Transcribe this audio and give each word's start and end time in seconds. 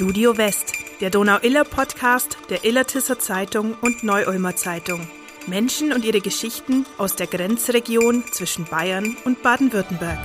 Studio 0.00 0.38
West, 0.38 0.72
der 1.02 1.10
Donau-Iller-Podcast 1.10 2.38
der 2.48 2.64
Illertisser 2.64 3.18
Zeitung 3.18 3.74
und 3.82 4.02
Neu-Ulmer 4.02 4.56
Zeitung. 4.56 5.06
Menschen 5.46 5.92
und 5.92 6.06
ihre 6.06 6.22
Geschichten 6.22 6.86
aus 6.96 7.16
der 7.16 7.26
Grenzregion 7.26 8.24
zwischen 8.32 8.64
Bayern 8.64 9.14
und 9.26 9.42
Baden-Württemberg. 9.42 10.18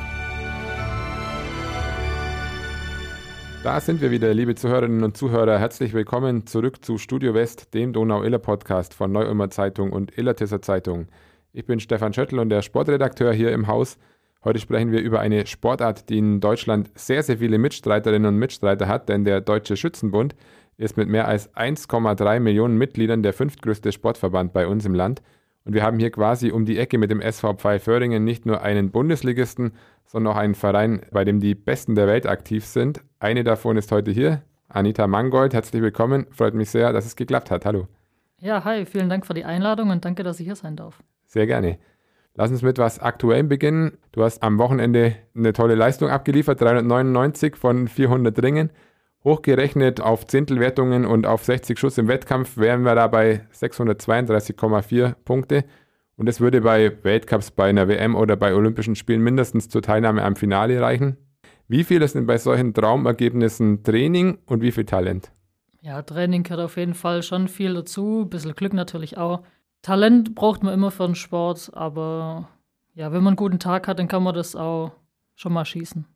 Da 3.65 3.81
sind 3.81 3.99
wir 3.99 4.11
wieder, 4.11 4.33
liebe 4.33 4.55
Zuhörerinnen 4.55 5.03
und 5.03 5.17
Zuhörer. 5.17 5.59
Herzlich 5.59 5.91
willkommen 5.91 6.47
zurück 6.47 6.85
zu 6.85 6.97
Studio 6.97 7.33
West, 7.33 7.73
dem 7.73 7.91
Donau-Iller-Podcast 7.91 8.93
von 8.93 9.11
Neu-Ulmer 9.11 9.49
Zeitung 9.49 9.91
und 9.91 10.17
Illertisser 10.17 10.61
Zeitung. 10.61 11.09
Ich 11.51 11.65
bin 11.65 11.81
Stefan 11.81 12.13
Schöttl 12.13 12.39
und 12.39 12.47
der 12.47 12.61
Sportredakteur 12.61 13.33
hier 13.33 13.51
im 13.51 13.67
Haus. 13.67 13.97
Heute 14.45 14.59
sprechen 14.59 14.91
wir 14.91 15.01
über 15.01 15.21
eine 15.21 15.47
Sportart, 15.47 16.07
die 16.09 16.19
in 16.19 16.39
Deutschland 16.39 16.91
sehr, 16.93 17.23
sehr 17.23 17.39
viele 17.39 17.57
Mitstreiterinnen 17.57 18.27
und 18.27 18.37
Mitstreiter 18.37 18.87
hat, 18.87 19.09
denn 19.09 19.25
der 19.25 19.41
Deutsche 19.41 19.75
Schützenbund 19.75 20.35
ist 20.77 20.97
mit 20.97 21.09
mehr 21.09 21.27
als 21.27 21.51
1,3 21.55 22.39
Millionen 22.39 22.77
Mitgliedern 22.77 23.23
der 23.23 23.33
fünftgrößte 23.33 23.91
Sportverband 23.91 24.53
bei 24.53 24.67
uns 24.67 24.85
im 24.85 24.93
Land. 24.93 25.23
Und 25.63 25.73
wir 25.73 25.81
haben 25.81 25.97
hier 25.97 26.11
quasi 26.11 26.51
um 26.51 26.63
die 26.65 26.77
Ecke 26.77 26.99
mit 26.99 27.09
dem 27.09 27.21
SV 27.21 27.55
Pfeil-Föhringen 27.55 28.23
nicht 28.23 28.45
nur 28.45 28.61
einen 28.61 28.91
Bundesligisten, 28.91 29.71
sondern 30.05 30.33
auch 30.33 30.37
einen 30.37 30.53
Verein, 30.53 31.01
bei 31.11 31.25
dem 31.25 31.39
die 31.39 31.55
Besten 31.55 31.95
der 31.95 32.05
Welt 32.05 32.27
aktiv 32.27 32.65
sind. 32.65 33.01
Eine 33.17 33.43
davon 33.43 33.77
ist 33.77 33.91
heute 33.91 34.11
hier, 34.11 34.43
Anita 34.67 35.07
Mangold. 35.07 35.55
Herzlich 35.55 35.81
willkommen. 35.81 36.27
Freut 36.29 36.53
mich 36.53 36.69
sehr, 36.69 36.93
dass 36.93 37.07
es 37.07 37.15
geklappt 37.15 37.49
hat. 37.49 37.65
Hallo. 37.65 37.87
Ja, 38.41 38.63
hi. 38.63 38.85
Vielen 38.85 39.09
Dank 39.09 39.25
für 39.25 39.33
die 39.33 39.43
Einladung 39.45 39.89
und 39.89 40.05
danke, 40.05 40.21
dass 40.21 40.39
ich 40.39 40.45
hier 40.45 40.55
sein 40.55 40.75
darf. 40.75 41.01
Sehr 41.25 41.47
gerne. 41.47 41.79
Lass 42.37 42.51
uns 42.51 42.61
mit 42.61 42.77
was 42.77 42.99
Aktuellem 42.99 43.47
beginnen. 43.47 43.97
Du 44.11 44.21
hast 44.23 44.43
am 44.43 44.57
Wochenende 44.57 45.15
eine 45.35 45.53
tolle 45.53 45.75
Leistung 45.75 46.09
abgeliefert, 46.09 46.59
399 46.59 47.55
von 47.55 47.87
400 47.87 48.43
Ringen. 48.43 48.71
Hochgerechnet 49.23 50.01
auf 50.01 50.27
Zehntelwertungen 50.27 51.05
und 51.05 51.25
auf 51.25 51.45
60 51.45 51.79
Schuss 51.79 51.97
im 51.97 52.09
Wettkampf 52.09 52.57
wären 52.57 52.83
wir 52.83 52.93
da 52.93 53.07
bei 53.07 53.47
632,4 53.53 55.15
Punkte. 55.23 55.63
Und 56.17 56.27
das 56.27 56.41
würde 56.41 56.61
bei 56.61 57.03
Weltcups, 57.03 57.51
bei 57.51 57.69
einer 57.69 57.87
WM 57.87 58.15
oder 58.15 58.35
bei 58.35 58.53
Olympischen 58.53 58.95
Spielen 58.95 59.21
mindestens 59.21 59.69
zur 59.69 59.81
Teilnahme 59.81 60.23
am 60.23 60.35
Finale 60.35 60.79
reichen. 60.81 61.17
Wie 61.67 61.83
viel 61.83 62.01
ist 62.01 62.15
denn 62.15 62.27
bei 62.27 62.37
solchen 62.37 62.73
Traumergebnissen 62.73 63.83
Training 63.83 64.37
und 64.45 64.61
wie 64.61 64.71
viel 64.71 64.85
Talent? 64.85 65.31
Ja, 65.81 66.01
Training 66.01 66.43
gehört 66.43 66.61
auf 66.61 66.77
jeden 66.77 66.93
Fall 66.93 67.23
schon 67.23 67.47
viel 67.47 67.73
dazu, 67.73 68.23
ein 68.23 68.29
bisschen 68.29 68.55
Glück 68.55 68.73
natürlich 68.73 69.17
auch. 69.17 69.41
Talent 69.85 70.33
braucht 70.33 70.63
man 70.63 70.73
immer 70.73 70.89
für 70.89 71.05
den 71.05 71.13
Sport, 71.13 71.69
aber 71.73 72.49
ja, 72.95 73.11
wenn 73.11 73.21
man 73.21 73.33
einen 73.33 73.35
guten 73.35 73.59
Tag 73.59 73.87
hat, 73.87 73.99
dann 73.99 74.07
kann 74.07 74.23
man 74.23 74.33
das 74.33 74.55
auch 74.55 74.93
schon 75.35 75.53
mal 75.53 75.63
schießen. 75.63 76.07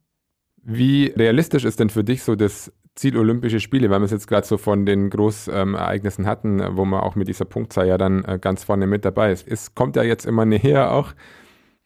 Wie 0.63 1.13
realistisch 1.15 1.65
ist 1.65 1.79
denn 1.79 1.91
für 1.91 2.03
dich 2.03 2.23
so 2.23 2.35
das 2.35 2.73
Ziel 2.95 3.15
Olympische 3.15 3.59
Spiele, 3.59 3.91
weil 3.91 3.99
wir 3.99 4.05
es 4.05 4.11
jetzt 4.11 4.27
gerade 4.27 4.47
so 4.47 4.57
von 4.57 4.87
den 4.87 5.11
Großereignissen 5.11 6.25
hatten, 6.25 6.77
wo 6.77 6.83
man 6.83 7.01
auch 7.01 7.13
mit 7.13 7.27
dieser 7.27 7.45
Punktzahl 7.45 7.87
ja 7.87 7.99
dann 7.99 8.23
äh, 8.23 8.39
ganz 8.41 8.63
vorne 8.63 8.87
mit 8.87 9.05
dabei 9.05 9.31
ist. 9.31 9.47
Es 9.47 9.75
kommt 9.75 9.95
ja 9.95 10.01
jetzt 10.01 10.25
immer 10.25 10.45
näher 10.45 10.91
auch. 10.91 11.13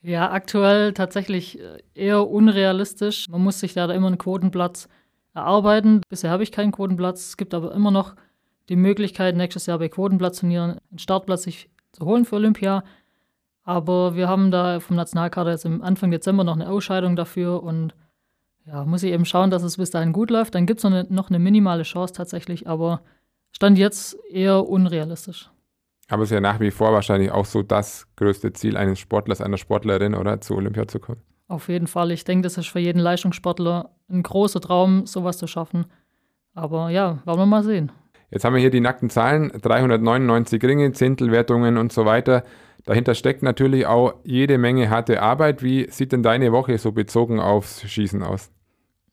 Ja, 0.01 0.31
aktuell 0.31 0.93
tatsächlich 0.93 1.59
äh, 1.59 1.79
eher 1.95 2.29
unrealistisch. 2.29 3.27
Man 3.27 3.41
muss 3.41 3.59
sich 3.59 3.73
da 3.73 3.91
immer 3.91 4.07
einen 4.07 4.17
Quotenplatz 4.17 4.87
erarbeiten. 5.33 5.99
Bisher 6.07 6.31
habe 6.31 6.43
ich 6.43 6.53
keinen 6.53 6.71
Quotenplatz. 6.71 7.25
Es 7.27 7.35
gibt 7.35 7.53
aber 7.53 7.75
immer 7.75 7.91
noch 7.91 8.15
die 8.69 8.77
Möglichkeit, 8.77 9.35
nächstes 9.35 9.65
Jahr 9.65 9.79
bei 9.79 9.89
Quotenplatzturnieren 9.89 10.79
einen 10.89 10.99
Startplatz 10.99 11.43
sich 11.43 11.69
zu 11.93 12.05
holen 12.05 12.25
für 12.25 12.35
Olympia. 12.35 12.83
Aber 13.63 14.15
wir 14.15 14.27
haben 14.27 14.51
da 14.51 14.81
vom 14.81 14.97
Nationalkader 14.97 15.51
jetzt 15.51 15.65
im 15.65 15.81
Anfang 15.81 16.11
Dezember 16.11 16.43
noch 16.43 16.55
eine 16.55 16.69
Ausscheidung 16.69 17.15
dafür 17.15 17.63
und 17.63 17.95
ja, 18.65 18.83
muss 18.85 19.03
ich 19.03 19.11
eben 19.11 19.25
schauen, 19.25 19.51
dass 19.51 19.63
es 19.63 19.77
bis 19.77 19.89
dahin 19.89 20.13
gut 20.13 20.29
läuft. 20.29 20.55
Dann 20.55 20.65
gibt 20.65 20.79
es 20.79 20.83
noch 20.83 20.91
eine, 20.91 21.05
noch 21.09 21.29
eine 21.29 21.39
minimale 21.39 21.83
Chance 21.83 22.13
tatsächlich, 22.13 22.67
aber 22.67 23.01
Stand 23.51 23.77
jetzt 23.77 24.17
eher 24.29 24.67
unrealistisch. 24.67 25.49
Aber 26.09 26.23
es 26.23 26.31
ist 26.31 26.35
ja 26.35 26.41
nach 26.41 26.59
wie 26.59 26.71
vor 26.71 26.91
wahrscheinlich 26.91 27.31
auch 27.31 27.45
so 27.45 27.61
das 27.63 28.07
größte 28.15 28.51
Ziel 28.53 28.77
eines 28.77 28.99
Sportlers, 28.99 29.41
einer 29.41 29.57
Sportlerin, 29.57 30.15
oder? 30.15 30.41
Zu 30.41 30.55
Olympia 30.55 30.87
zu 30.87 30.99
kommen. 30.99 31.21
Auf 31.47 31.69
jeden 31.69 31.87
Fall. 31.87 32.11
Ich 32.11 32.23
denke, 32.23 32.43
das 32.43 32.57
ist 32.57 32.67
für 32.67 32.79
jeden 32.79 32.99
Leistungssportler 32.99 33.91
ein 34.09 34.23
großer 34.23 34.59
Traum, 34.59 35.05
sowas 35.05 35.37
zu 35.37 35.47
schaffen. 35.47 35.85
Aber 36.53 36.89
ja, 36.89 37.19
wollen 37.25 37.39
wir 37.39 37.45
mal 37.45 37.63
sehen. 37.63 37.91
Jetzt 38.33 38.45
haben 38.45 38.55
wir 38.55 38.61
hier 38.61 38.71
die 38.71 38.79
nackten 38.79 39.11
Zahlen, 39.11 39.51
399 39.61 40.63
Ringe, 40.63 40.91
Zehntelwertungen 40.91 41.77
und 41.77 41.93
so 41.93 42.05
weiter. 42.05 42.43
Dahinter 42.83 43.13
steckt 43.13 43.43
natürlich 43.43 43.85
auch 43.85 44.15
jede 44.23 44.57
Menge 44.57 44.89
harte 44.89 45.21
Arbeit. 45.21 45.61
Wie 45.61 45.87
sieht 45.91 46.13
denn 46.13 46.23
deine 46.23 46.51
Woche 46.51 46.79
so 46.79 46.91
bezogen 46.91 47.39
aufs 47.39 47.87
Schießen 47.87 48.23
aus? 48.23 48.49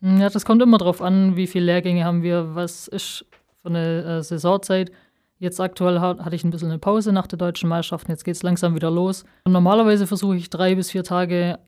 Ja, 0.01 0.31
das 0.31 0.47
kommt 0.47 0.63
immer 0.63 0.79
darauf 0.79 1.03
an, 1.03 1.37
wie 1.37 1.47
viele 1.47 1.67
Lehrgänge 1.67 2.03
haben 2.07 2.23
wir, 2.23 2.55
was 2.55 2.89
ist 2.89 3.27
für 3.61 3.69
eine 3.69 4.05
äh, 4.05 4.23
Saisonzeit. 4.23 4.91
Jetzt 5.39 5.61
aktuell 5.61 6.01
hatte 6.01 6.35
ich 6.35 6.43
ein 6.43 6.51
bisschen 6.51 6.71
eine 6.71 6.79
Pause 6.79 7.13
nach 7.13 7.27
der 7.27 7.39
deutschen 7.39 7.69
Meisterschaft. 7.69 8.09
Jetzt 8.09 8.25
geht 8.25 8.37
es 8.37 8.43
langsam 8.43 8.75
wieder 8.75 8.91
los. 8.91 9.27
Normalerweise 9.47 10.07
versuche 10.07 10.37
ich 10.37 10.49
drei 10.49 10.75
bis 10.75 10.91
vier 10.91 11.05
Tage 11.05 11.59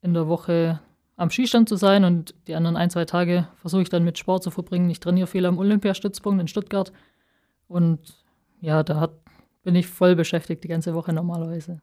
in 0.00 0.14
der 0.14 0.28
Woche 0.28 0.78
am 1.20 1.30
Skistand 1.30 1.68
zu 1.68 1.76
sein 1.76 2.04
und 2.04 2.34
die 2.46 2.54
anderen 2.54 2.76
ein, 2.76 2.88
zwei 2.88 3.04
Tage 3.04 3.46
versuche 3.56 3.82
ich 3.82 3.90
dann 3.90 4.04
mit 4.04 4.16
Sport 4.16 4.42
zu 4.42 4.50
verbringen. 4.50 4.88
Ich 4.88 5.00
trainiere 5.00 5.26
viel 5.26 5.44
am 5.44 5.58
Olympiastützpunkt 5.58 6.40
in 6.40 6.48
Stuttgart 6.48 6.92
und 7.68 8.24
ja, 8.60 8.82
da 8.82 9.00
hat, 9.00 9.12
bin 9.62 9.74
ich 9.74 9.86
voll 9.86 10.16
beschäftigt 10.16 10.64
die 10.64 10.68
ganze 10.68 10.94
Woche 10.94 11.12
normalerweise. 11.12 11.82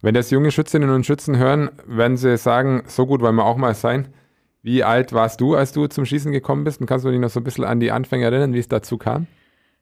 Wenn 0.00 0.14
das 0.14 0.30
junge 0.30 0.52
Schützinnen 0.52 0.90
und 0.90 1.04
Schützen 1.04 1.36
hören, 1.38 1.70
werden 1.86 2.16
sie 2.16 2.36
sagen, 2.36 2.84
so 2.86 3.04
gut 3.04 3.20
wollen 3.20 3.34
wir 3.34 3.46
auch 3.46 3.56
mal 3.56 3.74
sein. 3.74 4.14
Wie 4.62 4.84
alt 4.84 5.12
warst 5.12 5.40
du, 5.40 5.56
als 5.56 5.72
du 5.72 5.88
zum 5.88 6.04
Schießen 6.04 6.30
gekommen 6.30 6.62
bist? 6.62 6.80
Und 6.80 6.86
kannst 6.86 7.04
du 7.04 7.10
dich 7.10 7.18
noch 7.18 7.30
so 7.30 7.40
ein 7.40 7.44
bisschen 7.44 7.64
an 7.64 7.80
die 7.80 7.90
Anfänge 7.90 8.26
erinnern, 8.26 8.52
wie 8.52 8.58
es 8.60 8.68
dazu 8.68 8.96
kam? 8.96 9.26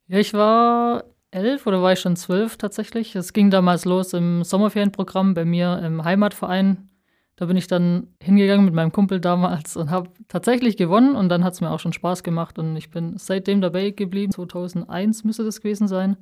Ja, 0.07 0.19
ich 0.19 0.33
war 0.33 1.05
elf 1.31 1.67
oder 1.67 1.83
war 1.83 1.93
ich 1.93 2.01
schon 2.01 2.17
zwölf 2.17 2.57
tatsächlich. 2.57 3.15
Es 3.15 3.35
ging 3.35 3.51
damals 3.51 3.85
los 3.85 4.15
im 4.15 4.43
Sommerferienprogramm 4.43 5.35
bei 5.35 5.45
mir 5.45 5.83
im 5.85 6.03
Heimatverein 6.03 6.89
da 7.37 7.45
bin 7.45 7.57
ich 7.57 7.67
dann 7.67 8.09
hingegangen 8.23 8.65
mit 8.65 8.75
meinem 8.75 8.93
Kumpel 8.93 9.21
damals 9.21 9.77
und 9.77 9.91
habe 9.91 10.09
tatsächlich 10.29 10.77
gewonnen 10.77 11.15
und 11.15 11.29
dann 11.29 11.45
hat 11.45 11.53
es 11.53 11.61
mir 11.61 11.71
auch 11.71 11.81
schon 11.81 11.93
Spaß 11.93 12.23
gemacht 12.23 12.59
und 12.59 12.77
ich 12.77 12.91
bin 12.91 13.19
seitdem 13.19 13.61
dabei 13.61 13.91
geblieben. 13.91 14.33
2001 14.33 15.25
müsste 15.25 15.45
das 15.45 15.61
gewesen 15.61 15.87
sein. 15.87 16.17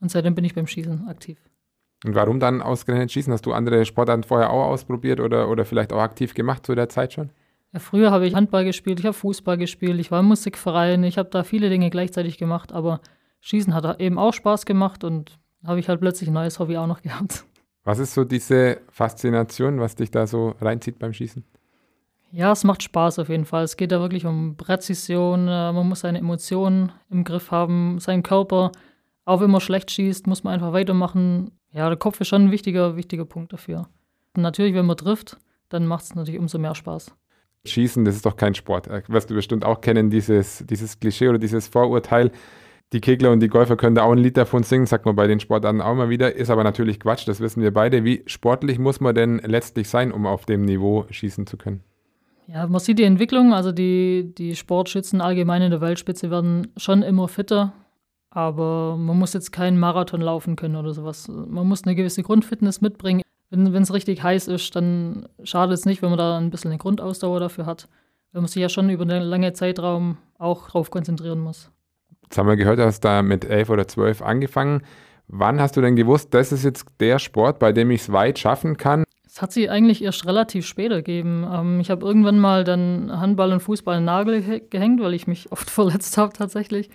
Und 0.00 0.10
seitdem 0.10 0.34
bin 0.34 0.44
ich 0.44 0.54
beim 0.54 0.66
Schießen 0.66 1.08
aktiv. 1.08 1.38
Und 2.04 2.14
warum 2.14 2.40
dann 2.40 2.62
ausgerechnet 2.62 3.12
Schießen? 3.12 3.32
Hast 3.32 3.44
du 3.44 3.52
andere 3.52 3.84
Sportarten 3.84 4.22
vorher 4.22 4.50
auch 4.50 4.66
ausprobiert 4.66 5.20
oder, 5.20 5.48
oder 5.48 5.64
vielleicht 5.64 5.92
auch 5.92 6.00
aktiv 6.00 6.34
gemacht 6.34 6.64
zu 6.64 6.74
der 6.74 6.88
Zeit 6.88 7.12
schon? 7.12 7.30
Ja, 7.72 7.78
früher 7.78 8.10
habe 8.10 8.26
ich 8.26 8.34
Handball 8.34 8.64
gespielt, 8.64 8.98
ich 8.98 9.06
habe 9.06 9.14
Fußball 9.14 9.56
gespielt, 9.56 10.00
ich 10.00 10.10
war 10.10 10.20
im 10.20 10.26
Musikverein, 10.26 11.04
ich 11.04 11.18
habe 11.18 11.28
da 11.30 11.44
viele 11.44 11.68
Dinge 11.70 11.88
gleichzeitig 11.90 12.36
gemacht, 12.36 12.72
aber 12.72 13.00
Schießen 13.40 13.74
hat 13.74 14.00
eben 14.00 14.18
auch 14.18 14.32
Spaß 14.32 14.66
gemacht 14.66 15.04
und 15.04 15.38
habe 15.64 15.78
ich 15.78 15.88
halt 15.88 16.00
plötzlich 16.00 16.28
ein 16.28 16.34
neues 16.34 16.58
Hobby 16.58 16.76
auch 16.76 16.88
noch 16.88 17.02
gehabt. 17.02 17.44
Was 17.84 17.98
ist 17.98 18.14
so 18.14 18.24
diese 18.24 18.80
Faszination, 18.90 19.80
was 19.80 19.94
dich 19.94 20.10
da 20.10 20.26
so 20.26 20.54
reinzieht 20.60 20.98
beim 20.98 21.12
Schießen? 21.12 21.44
Ja, 22.32 22.52
es 22.52 22.62
macht 22.62 22.82
Spaß 22.82 23.18
auf 23.18 23.28
jeden 23.28 23.44
Fall. 23.44 23.64
Es 23.64 23.76
geht 23.76 23.90
da 23.90 24.00
wirklich 24.00 24.24
um 24.24 24.56
Präzision. 24.56 25.48
Äh, 25.48 25.72
man 25.72 25.88
muss 25.88 26.00
seine 26.00 26.18
Emotionen 26.18 26.92
im 27.10 27.24
Griff 27.24 27.50
haben, 27.50 27.98
seinen 27.98 28.22
Körper. 28.22 28.70
Auch 29.24 29.40
wenn 29.40 29.50
man 29.50 29.60
schlecht 29.60 29.90
schießt, 29.90 30.26
muss 30.26 30.44
man 30.44 30.54
einfach 30.54 30.72
weitermachen. 30.72 31.50
Ja, 31.72 31.88
der 31.88 31.98
Kopf 31.98 32.20
ist 32.20 32.28
schon 32.28 32.46
ein 32.46 32.50
wichtiger, 32.50 32.96
wichtiger 32.96 33.24
Punkt 33.24 33.52
dafür. 33.52 33.88
Und 34.36 34.42
natürlich, 34.42 34.74
wenn 34.74 34.86
man 34.86 34.96
trifft, 34.96 35.38
dann 35.68 35.86
macht 35.86 36.04
es 36.04 36.14
natürlich 36.14 36.40
umso 36.40 36.58
mehr 36.58 36.74
Spaß. 36.74 37.14
Schießen, 37.64 38.04
das 38.04 38.16
ist 38.16 38.26
doch 38.26 38.36
kein 38.36 38.54
Sport. 38.54 38.86
Äh, 38.86 39.02
wirst 39.08 39.30
du 39.30 39.34
bestimmt 39.34 39.64
auch 39.64 39.80
kennen, 39.80 40.10
dieses, 40.10 40.64
dieses 40.66 41.00
Klischee 41.00 41.28
oder 41.28 41.38
dieses 41.38 41.66
Vorurteil 41.68 42.30
die 42.92 43.00
Kegler 43.00 43.30
und 43.30 43.40
die 43.40 43.48
Golfer 43.48 43.76
können 43.76 43.94
da 43.94 44.02
auch 44.02 44.12
ein 44.12 44.18
Lied 44.18 44.36
davon 44.36 44.64
singen, 44.64 44.86
sagt 44.86 45.06
man 45.06 45.14
bei 45.14 45.26
den 45.26 45.38
Sportarten 45.38 45.80
auch 45.80 45.94
mal 45.94 46.08
wieder. 46.08 46.34
Ist 46.34 46.50
aber 46.50 46.64
natürlich 46.64 46.98
Quatsch, 46.98 47.26
das 47.26 47.40
wissen 47.40 47.62
wir 47.62 47.72
beide. 47.72 48.04
Wie 48.04 48.22
sportlich 48.26 48.78
muss 48.78 49.00
man 49.00 49.14
denn 49.14 49.40
letztlich 49.44 49.88
sein, 49.88 50.10
um 50.10 50.26
auf 50.26 50.44
dem 50.44 50.64
Niveau 50.64 51.06
schießen 51.08 51.46
zu 51.46 51.56
können? 51.56 51.84
Ja, 52.48 52.66
man 52.66 52.80
sieht 52.80 52.98
die 52.98 53.04
Entwicklung. 53.04 53.54
Also 53.54 53.70
die, 53.70 54.34
die 54.36 54.56
Sportschützen 54.56 55.20
allgemein 55.20 55.62
in 55.62 55.70
der 55.70 55.80
Weltspitze 55.80 56.30
werden 56.30 56.68
schon 56.76 57.02
immer 57.02 57.28
fitter. 57.28 57.72
Aber 58.30 58.96
man 58.96 59.18
muss 59.18 59.34
jetzt 59.34 59.52
keinen 59.52 59.78
Marathon 59.78 60.20
laufen 60.20 60.56
können 60.56 60.76
oder 60.76 60.92
sowas. 60.92 61.28
Man 61.28 61.68
muss 61.68 61.84
eine 61.84 61.94
gewisse 61.94 62.22
Grundfitness 62.22 62.80
mitbringen. 62.80 63.22
Wenn 63.50 63.82
es 63.82 63.92
richtig 63.92 64.22
heiß 64.22 64.48
ist, 64.48 64.74
dann 64.74 65.28
schadet 65.42 65.78
es 65.78 65.84
nicht, 65.84 66.02
wenn 66.02 66.10
man 66.10 66.18
da 66.18 66.38
ein 66.38 66.50
bisschen 66.50 66.70
eine 66.70 66.78
Grundausdauer 66.78 67.40
dafür 67.40 67.66
hat. 67.66 67.88
Wenn 68.32 68.42
man 68.42 68.48
sich 68.48 68.62
ja 68.62 68.68
schon 68.68 68.90
über 68.90 69.02
einen 69.02 69.22
langen 69.22 69.54
Zeitraum 69.54 70.18
auch 70.38 70.66
darauf 70.66 70.90
konzentrieren 70.90 71.40
muss. 71.40 71.70
Jetzt 72.30 72.38
haben 72.38 72.46
wir 72.46 72.54
gehört, 72.54 72.78
du 72.78 72.84
hast 72.84 73.00
da 73.00 73.22
mit 73.22 73.44
elf 73.44 73.70
oder 73.70 73.88
zwölf 73.88 74.22
angefangen. 74.22 74.82
Wann 75.26 75.60
hast 75.60 75.76
du 75.76 75.80
denn 75.80 75.96
gewusst, 75.96 76.32
das 76.32 76.52
ist 76.52 76.62
jetzt 76.62 76.86
der 77.00 77.18
Sport, 77.18 77.58
bei 77.58 77.72
dem 77.72 77.90
ich 77.90 78.02
es 78.02 78.12
weit 78.12 78.38
schaffen 78.38 78.76
kann? 78.76 79.02
Es 79.26 79.42
hat 79.42 79.50
sich 79.50 79.68
eigentlich 79.68 80.00
erst 80.04 80.24
relativ 80.26 80.64
spät 80.64 80.92
ergeben. 80.92 81.44
Ähm, 81.52 81.80
ich 81.80 81.90
habe 81.90 82.06
irgendwann 82.06 82.38
mal 82.38 82.62
dann 82.62 83.10
Handball 83.20 83.52
und 83.52 83.58
Fußball 83.58 83.96
in 83.96 84.02
den 84.02 84.06
Nagel 84.06 84.60
gehängt, 84.70 85.00
weil 85.00 85.14
ich 85.14 85.26
mich 85.26 85.50
oft 85.50 85.68
verletzt 85.70 86.16
habe 86.18 86.32
tatsächlich. 86.32 86.88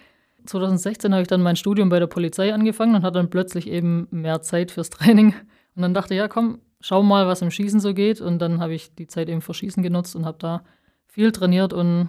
2016 0.46 1.12
habe 1.12 1.24
ich 1.24 1.28
dann 1.28 1.42
mein 1.42 1.58
Studium 1.58 1.90
bei 1.90 2.00
der 2.00 2.08
Polizei 2.08 2.54
angefangen 2.54 2.96
und 2.96 3.04
hatte 3.04 3.20
dann 3.20 3.30
plötzlich 3.30 3.70
eben 3.70 4.08
mehr 4.12 4.42
Zeit 4.42 4.72
fürs 4.72 4.90
Training. 4.92 5.34
Und 5.76 5.82
dann 5.82 5.94
dachte 5.94 6.14
ich, 6.14 6.20
ja 6.20 6.30
komm, 6.30 6.60
schau 6.80 7.04
mal, 7.04 7.28
was 7.28 7.42
im 7.42 7.52
Schießen 7.52 7.82
so 7.82 7.94
geht. 7.94 8.22
Und 8.22 8.40
dann 8.40 8.62
habe 8.62 8.74
ich 8.74 8.96
die 8.96 9.08
Zeit 9.08 9.28
eben 9.28 9.42
für 9.42 9.54
Schießen 9.54 9.84
genutzt 9.84 10.16
und 10.16 10.26
habe 10.26 10.38
da 10.40 10.64
viel 11.08 11.34
trainiert 11.34 11.74
und 11.74 12.08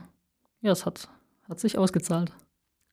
ja, 0.60 0.70
es 0.70 0.86
hat 0.86 1.08
hat 1.48 1.60
sich 1.60 1.78
ausgezahlt. 1.78 2.32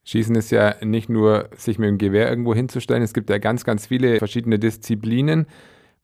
Schießen 0.06 0.36
ist 0.36 0.52
ja 0.52 0.76
nicht 0.84 1.10
nur, 1.10 1.50
sich 1.56 1.80
mit 1.80 1.88
dem 1.88 1.98
Gewehr 1.98 2.30
irgendwo 2.30 2.54
hinzustellen. 2.54 3.04
Es 3.04 3.14
gibt 3.14 3.30
ja 3.30 3.38
ganz, 3.38 3.64
ganz 3.64 3.88
viele 3.88 4.18
verschiedene 4.18 4.60
Disziplinen. 4.60 5.48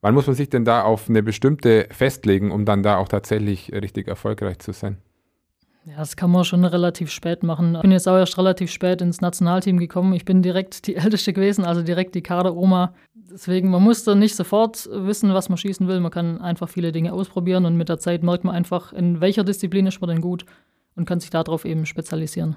Wann 0.00 0.14
muss 0.14 0.26
man 0.26 0.34
sich 0.34 0.48
denn 0.48 0.64
da 0.64 0.82
auf 0.82 1.10
eine 1.10 1.22
bestimmte 1.22 1.86
festlegen, 1.90 2.50
um 2.50 2.64
dann 2.64 2.82
da 2.82 2.96
auch 2.96 3.08
tatsächlich 3.08 3.70
richtig 3.72 4.08
erfolgreich 4.08 4.58
zu 4.58 4.72
sein? 4.72 4.96
Ja, 5.84 5.96
das 5.98 6.16
kann 6.16 6.30
man 6.30 6.44
schon 6.44 6.64
relativ 6.64 7.10
spät 7.10 7.42
machen. 7.42 7.74
Ich 7.74 7.80
bin 7.80 7.90
jetzt 7.90 8.08
auch 8.08 8.16
erst 8.16 8.36
relativ 8.38 8.70
spät 8.70 9.00
ins 9.00 9.20
Nationalteam 9.20 9.78
gekommen. 9.78 10.12
Ich 10.14 10.24
bin 10.24 10.42
direkt 10.42 10.86
die 10.86 10.96
Älteste 10.96 11.32
gewesen, 11.32 11.64
also 11.64 11.82
direkt 11.82 12.14
die 12.14 12.22
Kader-Oma. 12.22 12.94
Deswegen, 13.14 13.70
man 13.70 13.82
muss 13.82 14.04
da 14.04 14.14
nicht 14.14 14.36
sofort 14.36 14.88
wissen, 14.92 15.32
was 15.34 15.48
man 15.48 15.58
schießen 15.58 15.86
will. 15.88 16.00
Man 16.00 16.10
kann 16.10 16.40
einfach 16.40 16.68
viele 16.68 16.92
Dinge 16.92 17.12
ausprobieren 17.12 17.64
und 17.64 17.76
mit 17.76 17.88
der 17.88 17.98
Zeit 17.98 18.22
merkt 18.22 18.44
man 18.44 18.54
einfach, 18.54 18.92
in 18.92 19.20
welcher 19.20 19.44
Disziplin 19.44 19.86
ist 19.86 20.00
man 20.00 20.10
denn 20.10 20.20
gut 20.20 20.44
und 20.96 21.06
kann 21.06 21.20
sich 21.20 21.30
darauf 21.30 21.64
eben 21.64 21.86
spezialisieren. 21.86 22.56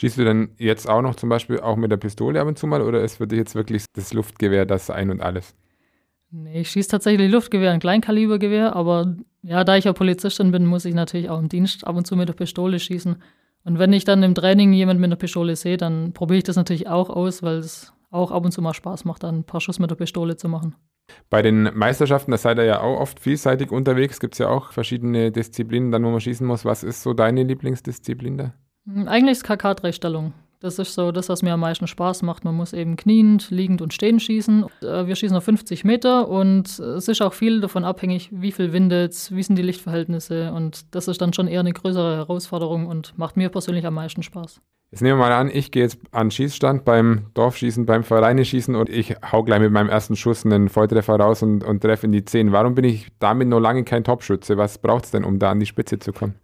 Schießt 0.00 0.16
du 0.16 0.24
denn 0.24 0.52
jetzt 0.56 0.88
auch 0.88 1.02
noch 1.02 1.14
zum 1.14 1.28
Beispiel 1.28 1.60
auch 1.60 1.76
mit 1.76 1.90
der 1.92 1.98
Pistole 1.98 2.40
ab 2.40 2.48
und 2.48 2.58
zu 2.58 2.66
mal 2.66 2.80
oder 2.80 3.02
ist 3.02 3.18
für 3.18 3.26
dich 3.26 3.38
jetzt 3.38 3.54
wirklich 3.54 3.84
das 3.92 4.14
Luftgewehr 4.14 4.64
das 4.64 4.88
Ein 4.88 5.10
und 5.10 5.20
Alles? 5.20 5.54
Nee, 6.30 6.62
ich 6.62 6.70
schieße 6.70 6.88
tatsächlich 6.88 7.30
Luftgewehr, 7.30 7.70
ein 7.70 7.80
Kleinkalibergewehr, 7.80 8.74
aber 8.74 9.14
ja, 9.42 9.62
da 9.62 9.76
ich 9.76 9.84
ja 9.84 9.92
Polizistin 9.92 10.52
bin, 10.52 10.64
muss 10.64 10.86
ich 10.86 10.94
natürlich 10.94 11.28
auch 11.28 11.38
im 11.38 11.50
Dienst 11.50 11.86
ab 11.86 11.96
und 11.96 12.06
zu 12.06 12.16
mit 12.16 12.30
der 12.30 12.34
Pistole 12.34 12.78
schießen. 12.78 13.16
Und 13.64 13.78
wenn 13.78 13.92
ich 13.92 14.04
dann 14.04 14.22
im 14.22 14.34
Training 14.34 14.72
jemand 14.72 15.00
mit 15.00 15.08
einer 15.08 15.16
Pistole 15.16 15.54
sehe, 15.54 15.76
dann 15.76 16.14
probiere 16.14 16.38
ich 16.38 16.44
das 16.44 16.56
natürlich 16.56 16.88
auch 16.88 17.10
aus, 17.10 17.42
weil 17.42 17.58
es 17.58 17.92
auch 18.10 18.30
ab 18.30 18.42
und 18.42 18.52
zu 18.52 18.62
mal 18.62 18.72
Spaß 18.72 19.04
macht, 19.04 19.22
dann 19.22 19.40
ein 19.40 19.44
paar 19.44 19.60
Schuss 19.60 19.80
mit 19.80 19.90
der 19.90 19.96
Pistole 19.96 20.36
zu 20.36 20.48
machen. 20.48 20.76
Bei 21.28 21.42
den 21.42 21.64
Meisterschaften, 21.74 22.30
da 22.30 22.38
seid 22.38 22.56
ihr 22.56 22.64
ja 22.64 22.80
auch 22.80 23.00
oft 23.00 23.20
vielseitig 23.20 23.70
unterwegs, 23.70 24.18
gibt 24.18 24.32
es 24.32 24.38
ja 24.38 24.48
auch 24.48 24.72
verschiedene 24.72 25.30
Disziplinen, 25.30 25.90
dann 25.90 26.04
wo 26.06 26.10
man 26.10 26.22
schießen 26.22 26.46
muss. 26.46 26.64
Was 26.64 26.84
ist 26.84 27.02
so 27.02 27.12
deine 27.12 27.42
Lieblingsdisziplin 27.42 28.38
da? 28.38 28.54
Hm, 28.94 29.08
eigentlich 29.08 29.32
ist 29.32 29.44
KK-3-Stellung. 29.44 30.32
Das 30.60 30.78
ist 30.78 30.92
so 30.92 31.10
das, 31.10 31.30
was 31.30 31.42
mir 31.42 31.54
am 31.54 31.60
meisten 31.60 31.86
Spaß 31.86 32.20
macht. 32.22 32.44
Man 32.44 32.54
muss 32.54 32.74
eben 32.74 32.96
kniend, 32.96 33.50
liegend 33.50 33.80
und 33.80 33.94
stehend 33.94 34.20
schießen. 34.20 34.66
Äh, 34.82 35.06
wir 35.06 35.16
schießen 35.16 35.36
auf 35.36 35.44
50 35.44 35.84
Meter 35.84 36.28
und 36.28 36.78
es 36.78 37.08
ist 37.08 37.22
auch 37.22 37.32
viel 37.32 37.62
davon 37.62 37.84
abhängig, 37.84 38.28
wie 38.30 38.52
viel 38.52 38.74
windet, 38.74 39.30
wie 39.34 39.42
sind 39.42 39.56
die 39.56 39.62
Lichtverhältnisse. 39.62 40.52
Und 40.52 40.94
das 40.94 41.08
ist 41.08 41.20
dann 41.22 41.32
schon 41.32 41.48
eher 41.48 41.60
eine 41.60 41.72
größere 41.72 42.16
Herausforderung 42.16 42.86
und 42.86 43.16
macht 43.16 43.38
mir 43.38 43.48
persönlich 43.48 43.86
am 43.86 43.94
meisten 43.94 44.22
Spaß. 44.22 44.60
Jetzt 44.90 45.02
nehmen 45.02 45.18
wir 45.18 45.28
mal 45.28 45.32
an, 45.32 45.50
ich 45.50 45.70
gehe 45.70 45.84
jetzt 45.84 45.98
an 46.10 46.32
Schießstand 46.32 46.84
beim 46.84 47.26
Dorfschießen, 47.34 47.86
beim 47.86 48.02
Vereineschießen 48.02 48.74
und 48.74 48.90
ich 48.90 49.14
hau 49.32 49.44
gleich 49.44 49.60
mit 49.60 49.70
meinem 49.70 49.88
ersten 49.88 50.16
Schuss 50.16 50.44
einen 50.44 50.68
Volltreffer 50.68 51.14
raus 51.14 51.42
und, 51.42 51.62
und 51.62 51.80
treffe 51.80 52.06
in 52.06 52.12
die 52.12 52.24
10. 52.24 52.50
Warum 52.50 52.74
bin 52.74 52.84
ich 52.84 53.06
damit 53.20 53.48
noch 53.48 53.60
lange 53.60 53.84
kein 53.84 54.02
Topschütze? 54.02 54.58
Was 54.58 54.78
braucht 54.78 55.04
es 55.04 55.12
denn, 55.12 55.24
um 55.24 55.38
da 55.38 55.52
an 55.52 55.60
die 55.60 55.66
Spitze 55.66 56.00
zu 56.00 56.12
kommen? 56.12 56.34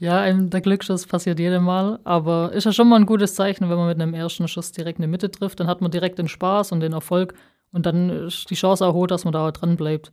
Ja, 0.00 0.32
der 0.32 0.60
Glücksschuss 0.60 1.06
passiert 1.06 1.40
jedem 1.40 1.64
Mal, 1.64 1.98
aber 2.04 2.52
ist 2.52 2.64
ja 2.64 2.72
schon 2.72 2.88
mal 2.88 2.96
ein 2.96 3.06
gutes 3.06 3.34
Zeichen, 3.34 3.68
wenn 3.68 3.76
man 3.76 3.88
mit 3.88 4.00
einem 4.00 4.14
ersten 4.14 4.46
Schuss 4.46 4.70
direkt 4.70 4.98
in 5.00 5.02
die 5.02 5.08
Mitte 5.08 5.30
trifft. 5.30 5.58
Dann 5.58 5.66
hat 5.66 5.80
man 5.80 5.90
direkt 5.90 6.18
den 6.18 6.28
Spaß 6.28 6.70
und 6.70 6.80
den 6.80 6.92
Erfolg 6.92 7.34
und 7.72 7.84
dann 7.84 8.08
ist 8.08 8.48
die 8.48 8.54
Chance 8.54 8.86
auch 8.86 8.94
hoch, 8.94 9.08
dass 9.08 9.24
man 9.24 9.32
da 9.32 9.50
dran 9.50 9.76
bleibt. 9.76 10.12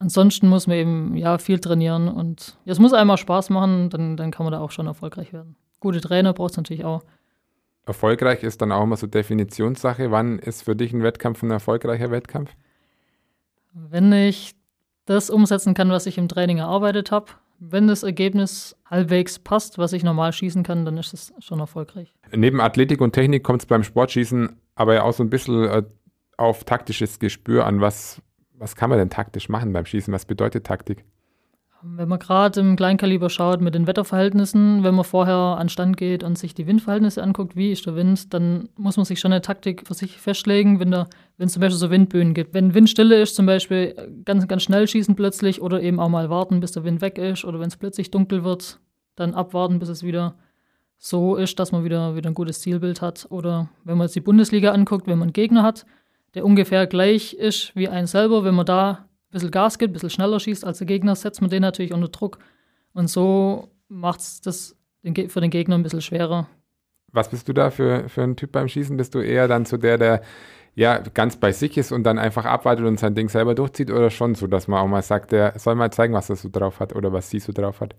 Ansonsten 0.00 0.48
muss 0.48 0.66
man 0.66 0.76
eben 0.76 1.16
ja 1.16 1.38
viel 1.38 1.60
trainieren 1.60 2.08
und 2.08 2.58
ja, 2.64 2.72
es 2.72 2.78
muss 2.78 2.92
einmal 2.92 3.18
Spaß 3.18 3.50
machen, 3.50 3.90
dann, 3.90 4.16
dann 4.16 4.30
kann 4.30 4.44
man 4.44 4.52
da 4.52 4.60
auch 4.60 4.72
schon 4.72 4.86
erfolgreich 4.86 5.32
werden. 5.32 5.56
Gute 5.78 6.00
Trainer 6.00 6.32
braucht 6.32 6.52
es 6.52 6.56
natürlich 6.56 6.84
auch. 6.84 7.02
Erfolgreich 7.86 8.42
ist 8.42 8.60
dann 8.62 8.72
auch 8.72 8.82
immer 8.82 8.96
so 8.96 9.06
Definitionssache. 9.06 10.10
Wann 10.10 10.38
ist 10.38 10.62
für 10.62 10.74
dich 10.74 10.92
ein 10.92 11.02
Wettkampf 11.02 11.42
ein 11.42 11.50
erfolgreicher 11.50 12.10
Wettkampf? 12.10 12.50
Wenn 13.72 14.12
ich 14.12 14.54
das 15.04 15.30
umsetzen 15.30 15.74
kann, 15.74 15.90
was 15.90 16.06
ich 16.06 16.18
im 16.18 16.28
Training 16.28 16.58
erarbeitet 16.58 17.10
habe, 17.10 17.32
wenn 17.60 17.86
das 17.86 18.02
Ergebnis 18.02 18.74
halbwegs 18.86 19.38
passt, 19.38 19.78
was 19.78 19.92
ich 19.92 20.02
normal 20.02 20.32
schießen 20.32 20.62
kann, 20.62 20.84
dann 20.84 20.96
ist 20.96 21.12
es 21.12 21.32
schon 21.38 21.60
erfolgreich. 21.60 22.12
Neben 22.34 22.60
Athletik 22.60 23.00
und 23.00 23.12
Technik 23.12 23.44
kommt 23.44 23.62
es 23.62 23.66
beim 23.66 23.84
Sportschießen 23.84 24.56
aber 24.80 24.94
ja 24.94 25.02
auch 25.02 25.12
so 25.12 25.22
ein 25.22 25.28
bisschen 25.28 25.64
äh, 25.64 25.82
auf 26.38 26.64
taktisches 26.64 27.18
Gespür 27.18 27.66
an. 27.66 27.82
Was, 27.82 28.22
was 28.54 28.74
kann 28.76 28.88
man 28.88 28.98
denn 28.98 29.10
taktisch 29.10 29.50
machen 29.50 29.74
beim 29.74 29.84
Schießen? 29.84 30.12
Was 30.14 30.24
bedeutet 30.24 30.64
Taktik? 30.64 31.04
Wenn 31.82 32.08
man 32.08 32.18
gerade 32.18 32.60
im 32.60 32.76
Kleinkaliber 32.76 33.28
schaut 33.28 33.60
mit 33.60 33.74
den 33.74 33.86
Wetterverhältnissen, 33.86 34.82
wenn 34.82 34.94
man 34.94 35.04
vorher 35.04 35.34
an 35.34 35.68
Stand 35.68 35.98
geht 35.98 36.22
und 36.24 36.38
sich 36.38 36.54
die 36.54 36.66
Windverhältnisse 36.66 37.22
anguckt, 37.22 37.56
wie 37.56 37.72
ist 37.72 37.84
der 37.84 37.94
Wind, 37.94 38.32
dann 38.32 38.70
muss 38.76 38.96
man 38.96 39.04
sich 39.04 39.20
schon 39.20 39.32
eine 39.32 39.42
Taktik 39.42 39.86
für 39.86 39.94
sich 39.94 40.18
festlegen, 40.18 40.80
wenn 40.80 40.90
da, 40.90 41.08
wenn 41.40 41.46
es 41.46 41.54
zum 41.54 41.60
Beispiel 41.62 41.78
so 41.78 41.88
Windböen 41.90 42.34
gibt. 42.34 42.52
Wenn 42.52 42.74
Windstille 42.74 43.18
ist, 43.22 43.34
zum 43.34 43.46
Beispiel 43.46 43.94
ganz, 44.26 44.46
ganz 44.46 44.62
schnell 44.62 44.86
schießen 44.86 45.16
plötzlich 45.16 45.62
oder 45.62 45.80
eben 45.80 45.98
auch 45.98 46.10
mal 46.10 46.28
warten, 46.28 46.60
bis 46.60 46.72
der 46.72 46.84
Wind 46.84 47.00
weg 47.00 47.16
ist 47.16 47.46
oder 47.46 47.58
wenn 47.58 47.68
es 47.68 47.78
plötzlich 47.78 48.10
dunkel 48.10 48.44
wird, 48.44 48.78
dann 49.16 49.32
abwarten, 49.32 49.78
bis 49.78 49.88
es 49.88 50.02
wieder 50.02 50.34
so 50.98 51.36
ist, 51.36 51.58
dass 51.58 51.72
man 51.72 51.82
wieder, 51.82 52.14
wieder 52.14 52.28
ein 52.28 52.34
gutes 52.34 52.60
Zielbild 52.60 53.00
hat. 53.00 53.26
Oder 53.30 53.70
wenn 53.84 53.96
man 53.96 54.04
jetzt 54.04 54.16
die 54.16 54.20
Bundesliga 54.20 54.72
anguckt, 54.72 55.06
wenn 55.06 55.16
man 55.16 55.28
einen 55.28 55.32
Gegner 55.32 55.62
hat, 55.62 55.86
der 56.34 56.44
ungefähr 56.44 56.86
gleich 56.86 57.32
ist 57.32 57.74
wie 57.74 57.88
ein 57.88 58.06
selber, 58.06 58.44
wenn 58.44 58.54
man 58.54 58.66
da 58.66 58.90
ein 58.90 59.06
bisschen 59.30 59.50
Gas 59.50 59.78
gibt, 59.78 59.92
ein 59.92 59.94
bisschen 59.94 60.10
schneller 60.10 60.40
schießt 60.40 60.66
als 60.66 60.76
der 60.76 60.86
Gegner, 60.86 61.16
setzt 61.16 61.40
man 61.40 61.48
den 61.48 61.62
natürlich 61.62 61.94
unter 61.94 62.08
Druck. 62.08 62.38
Und 62.92 63.08
so 63.08 63.70
macht 63.88 64.20
es 64.20 64.42
das 64.42 64.76
für 65.02 65.40
den 65.40 65.50
Gegner 65.50 65.78
ein 65.78 65.82
bisschen 65.82 66.02
schwerer. 66.02 66.48
Was 67.12 67.30
bist 67.30 67.48
du 67.48 67.52
da 67.52 67.70
für, 67.70 68.08
für 68.08 68.22
ein 68.22 68.36
Typ 68.36 68.52
beim 68.52 68.68
Schießen? 68.68 68.96
Bist 68.96 69.14
du 69.14 69.20
eher 69.20 69.48
dann 69.48 69.64
so 69.64 69.76
der, 69.76 69.98
der 69.98 70.22
ja 70.74 70.98
ganz 70.98 71.36
bei 71.36 71.52
sich 71.52 71.76
ist 71.76 71.92
und 71.92 72.04
dann 72.04 72.18
einfach 72.18 72.44
abwartet 72.44 72.86
und 72.86 72.98
sein 72.98 73.14
Ding 73.14 73.28
selber 73.28 73.54
durchzieht 73.54 73.90
oder 73.90 74.10
schon 74.10 74.34
so, 74.34 74.46
dass 74.46 74.68
man 74.68 74.80
auch 74.80 74.86
mal 74.86 75.02
sagt, 75.02 75.32
der 75.32 75.58
soll 75.58 75.74
mal 75.74 75.92
zeigen, 75.92 76.14
was 76.14 76.30
er 76.30 76.36
so 76.36 76.48
drauf 76.50 76.80
hat 76.80 76.94
oder 76.94 77.12
was 77.12 77.30
sie 77.30 77.40
so 77.40 77.52
drauf 77.52 77.80
hat? 77.80 77.94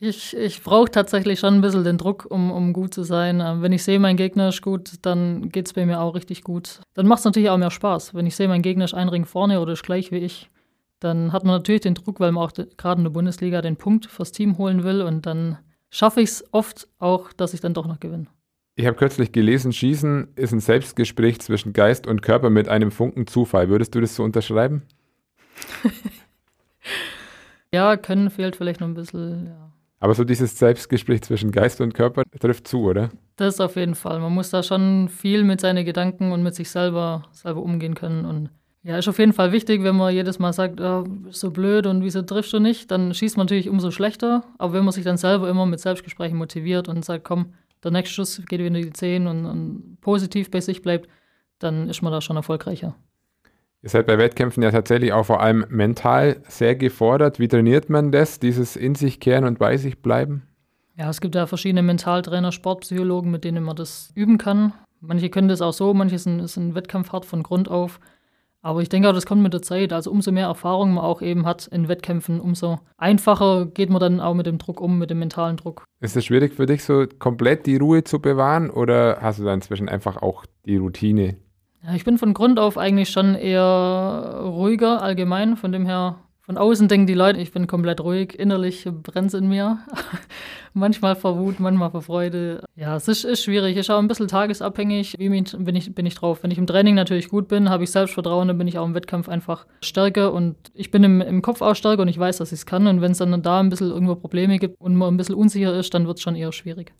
Ich, 0.00 0.36
ich 0.36 0.62
brauche 0.62 0.90
tatsächlich 0.90 1.40
schon 1.40 1.54
ein 1.54 1.60
bisschen 1.60 1.82
den 1.82 1.98
Druck, 1.98 2.26
um, 2.30 2.52
um 2.52 2.72
gut 2.72 2.94
zu 2.94 3.02
sein. 3.02 3.40
Ähm, 3.40 3.62
wenn 3.62 3.72
ich 3.72 3.82
sehe, 3.82 3.98
mein 3.98 4.16
Gegner 4.16 4.50
ist 4.50 4.62
gut, 4.62 4.92
dann 5.02 5.48
geht 5.48 5.66
es 5.66 5.72
bei 5.72 5.86
mir 5.86 6.00
auch 6.00 6.14
richtig 6.14 6.44
gut. 6.44 6.80
Dann 6.94 7.08
macht 7.08 7.18
es 7.18 7.24
natürlich 7.24 7.50
auch 7.50 7.58
mehr 7.58 7.72
Spaß. 7.72 8.14
Wenn 8.14 8.26
ich 8.26 8.36
sehe, 8.36 8.46
mein 8.46 8.62
Gegner 8.62 8.84
ist 8.84 8.94
ein 8.94 9.08
Ring 9.08 9.24
vorne 9.24 9.60
oder 9.60 9.72
ist 9.72 9.82
gleich 9.82 10.12
wie 10.12 10.18
ich, 10.18 10.50
dann 11.00 11.32
hat 11.32 11.44
man 11.44 11.54
natürlich 11.54 11.80
den 11.80 11.94
Druck, 11.94 12.20
weil 12.20 12.30
man 12.30 12.44
auch 12.44 12.52
gerade 12.52 13.00
in 13.00 13.04
der 13.04 13.10
Bundesliga 13.10 13.60
den 13.60 13.76
Punkt 13.76 14.06
fürs 14.06 14.30
Team 14.30 14.56
holen 14.56 14.84
will 14.84 15.02
und 15.02 15.26
dann 15.26 15.58
schaffe 15.90 16.20
ich 16.20 16.30
es 16.30 16.44
oft 16.52 16.88
auch, 16.98 17.32
dass 17.32 17.54
ich 17.54 17.60
dann 17.60 17.74
doch 17.74 17.86
noch 17.86 17.98
gewinne. 17.98 18.26
Ich 18.78 18.86
habe 18.86 18.96
kürzlich 18.96 19.32
gelesen, 19.32 19.72
Schießen 19.72 20.28
ist 20.36 20.52
ein 20.52 20.60
Selbstgespräch 20.60 21.40
zwischen 21.40 21.72
Geist 21.72 22.06
und 22.06 22.22
Körper 22.22 22.48
mit 22.48 22.68
einem 22.68 22.92
Funken 22.92 23.26
Zufall. 23.26 23.68
Würdest 23.68 23.92
du 23.92 24.00
das 24.00 24.14
so 24.14 24.22
unterschreiben? 24.22 24.82
ja, 27.74 27.96
können 27.96 28.30
fehlt 28.30 28.54
vielleicht 28.54 28.80
noch 28.80 28.86
ein 28.86 28.94
bisschen, 28.94 29.46
ja. 29.46 29.72
Aber 29.98 30.14
so 30.14 30.22
dieses 30.22 30.56
Selbstgespräch 30.56 31.22
zwischen 31.22 31.50
Geist 31.50 31.80
und 31.80 31.92
Körper 31.92 32.22
trifft 32.38 32.68
zu, 32.68 32.82
oder? 32.82 33.08
Das 33.34 33.58
auf 33.58 33.74
jeden 33.74 33.96
Fall. 33.96 34.20
Man 34.20 34.32
muss 34.32 34.50
da 34.50 34.62
schon 34.62 35.08
viel 35.08 35.42
mit 35.42 35.60
seinen 35.60 35.84
Gedanken 35.84 36.30
und 36.30 36.44
mit 36.44 36.54
sich 36.54 36.70
selber, 36.70 37.24
selber 37.32 37.62
umgehen 37.62 37.96
können 37.96 38.24
und 38.24 38.50
ja, 38.84 38.96
ist 38.96 39.08
auf 39.08 39.18
jeden 39.18 39.32
Fall 39.32 39.50
wichtig, 39.50 39.82
wenn 39.82 39.96
man 39.96 40.14
jedes 40.14 40.38
Mal 40.38 40.52
sagt, 40.52 40.80
oh, 40.80 41.04
so 41.30 41.50
blöd 41.50 41.86
und 41.86 42.04
wieso 42.04 42.22
triffst 42.22 42.52
du 42.52 42.60
nicht, 42.60 42.92
dann 42.92 43.12
schießt 43.12 43.36
man 43.36 43.46
natürlich 43.46 43.68
umso 43.68 43.90
schlechter. 43.90 44.44
Aber 44.56 44.72
wenn 44.72 44.84
man 44.84 44.92
sich 44.92 45.04
dann 45.04 45.16
selber 45.16 45.50
immer 45.50 45.66
mit 45.66 45.80
Selbstgesprächen 45.80 46.38
motiviert 46.38 46.88
und 46.88 47.04
sagt, 47.04 47.24
komm, 47.24 47.54
der 47.82 47.90
nächste 47.90 48.14
Schuss 48.14 48.42
geht 48.46 48.60
wieder 48.60 48.66
in 48.66 48.74
die 48.74 48.92
10 48.92 49.26
und, 49.26 49.46
und 49.46 49.98
positiv 50.00 50.50
bei 50.50 50.60
sich 50.60 50.82
bleibt, 50.82 51.08
dann 51.58 51.88
ist 51.88 52.02
man 52.02 52.12
da 52.12 52.20
schon 52.20 52.36
erfolgreicher. 52.36 52.94
Ihr 53.82 53.90
seid 53.90 54.06
bei 54.06 54.18
Wettkämpfen 54.18 54.62
ja 54.62 54.72
tatsächlich 54.72 55.12
auch 55.12 55.24
vor 55.24 55.40
allem 55.40 55.64
mental 55.68 56.42
sehr 56.48 56.74
gefordert. 56.74 57.38
Wie 57.38 57.46
trainiert 57.46 57.88
man 57.88 58.10
das, 58.10 58.40
dieses 58.40 58.74
in 58.74 58.96
sich 58.96 59.20
kehren 59.20 59.44
und 59.44 59.58
bei 59.58 59.76
sich 59.76 60.02
bleiben? 60.02 60.42
Ja, 60.96 61.08
es 61.08 61.20
gibt 61.20 61.36
ja 61.36 61.46
verschiedene 61.46 61.82
Mentaltrainer, 61.82 62.50
Sportpsychologen, 62.50 63.30
mit 63.30 63.44
denen 63.44 63.62
man 63.62 63.76
das 63.76 64.10
üben 64.16 64.36
kann. 64.36 64.72
Manche 65.00 65.30
können 65.30 65.48
das 65.48 65.62
auch 65.62 65.72
so, 65.72 65.94
manche 65.94 66.18
sind, 66.18 66.44
sind 66.48 66.74
wettkampfhart 66.74 67.24
von 67.24 67.44
Grund 67.44 67.70
auf. 67.70 68.00
Aber 68.60 68.82
ich 68.82 68.88
denke 68.88 69.08
auch, 69.08 69.12
das 69.12 69.26
kommt 69.26 69.42
mit 69.42 69.52
der 69.52 69.62
Zeit. 69.62 69.92
Also 69.92 70.10
umso 70.10 70.32
mehr 70.32 70.46
Erfahrung 70.46 70.94
man 70.94 71.04
auch 71.04 71.22
eben 71.22 71.46
hat 71.46 71.66
in 71.68 71.88
Wettkämpfen, 71.88 72.40
umso 72.40 72.80
einfacher 72.96 73.66
geht 73.66 73.90
man 73.90 74.00
dann 74.00 74.20
auch 74.20 74.34
mit 74.34 74.46
dem 74.46 74.58
Druck 74.58 74.80
um, 74.80 74.98
mit 74.98 75.10
dem 75.10 75.20
mentalen 75.20 75.56
Druck. 75.56 75.84
Ist 76.00 76.16
es 76.16 76.24
schwierig 76.24 76.54
für 76.54 76.66
dich, 76.66 76.84
so 76.84 77.06
komplett 77.18 77.66
die 77.66 77.76
Ruhe 77.76 78.04
zu 78.04 78.20
bewahren 78.20 78.70
oder 78.70 79.18
hast 79.20 79.38
du 79.38 79.44
da 79.44 79.54
inzwischen 79.54 79.88
einfach 79.88 80.20
auch 80.22 80.44
die 80.66 80.76
Routine? 80.76 81.36
Ja, 81.84 81.94
ich 81.94 82.04
bin 82.04 82.18
von 82.18 82.34
Grund 82.34 82.58
auf 82.58 82.76
eigentlich 82.76 83.10
schon 83.10 83.34
eher 83.34 84.40
ruhiger 84.42 85.02
allgemein. 85.02 85.56
Von 85.56 85.70
dem 85.70 85.86
her 85.86 86.16
von 86.48 86.56
außen 86.56 86.88
denken 86.88 87.06
die 87.06 87.12
Leute, 87.12 87.40
ich 87.40 87.52
bin 87.52 87.66
komplett 87.66 88.00
ruhig, 88.00 88.38
innerlich 88.38 88.88
brennt 89.02 89.26
es 89.26 89.34
in 89.34 89.50
mir. 89.50 89.80
manchmal 90.72 91.14
vor 91.14 91.36
Wut, 91.36 91.60
manchmal 91.60 91.90
vor 91.90 92.00
Freude. 92.00 92.64
Ja, 92.74 92.96
es 92.96 93.06
ist, 93.06 93.24
ist 93.24 93.44
schwierig, 93.44 93.76
ist 93.76 93.90
auch 93.90 93.98
ein 93.98 94.08
bisschen 94.08 94.28
tagesabhängig. 94.28 95.16
Wie 95.18 95.28
bin 95.28 95.76
ich, 95.76 95.94
bin 95.94 96.06
ich 96.06 96.14
drauf? 96.14 96.42
Wenn 96.42 96.50
ich 96.50 96.56
im 96.56 96.66
Training 96.66 96.94
natürlich 96.94 97.28
gut 97.28 97.48
bin, 97.48 97.68
habe 97.68 97.84
ich 97.84 97.90
Selbstvertrauen, 97.90 98.48
dann 98.48 98.56
bin 98.56 98.66
ich 98.66 98.78
auch 98.78 98.86
im 98.86 98.94
Wettkampf 98.94 99.28
einfach 99.28 99.66
stärker 99.82 100.32
und 100.32 100.56
ich 100.72 100.90
bin 100.90 101.04
im, 101.04 101.20
im 101.20 101.42
Kopf 101.42 101.60
auch 101.60 101.74
stärker 101.74 102.00
und 102.00 102.08
ich 102.08 102.18
weiß, 102.18 102.38
dass 102.38 102.50
ich 102.50 102.60
es 102.60 102.64
kann. 102.64 102.86
Und 102.86 103.02
wenn 103.02 103.12
es 103.12 103.18
dann 103.18 103.42
da 103.42 103.60
ein 103.60 103.68
bisschen 103.68 103.90
irgendwo 103.90 104.14
Probleme 104.14 104.58
gibt 104.58 104.80
und 104.80 104.96
man 104.96 105.12
ein 105.12 105.18
bisschen 105.18 105.34
unsicher 105.34 105.78
ist, 105.78 105.92
dann 105.92 106.06
wird 106.06 106.16
es 106.16 106.22
schon 106.22 106.34
eher 106.34 106.52
schwierig. 106.52 106.94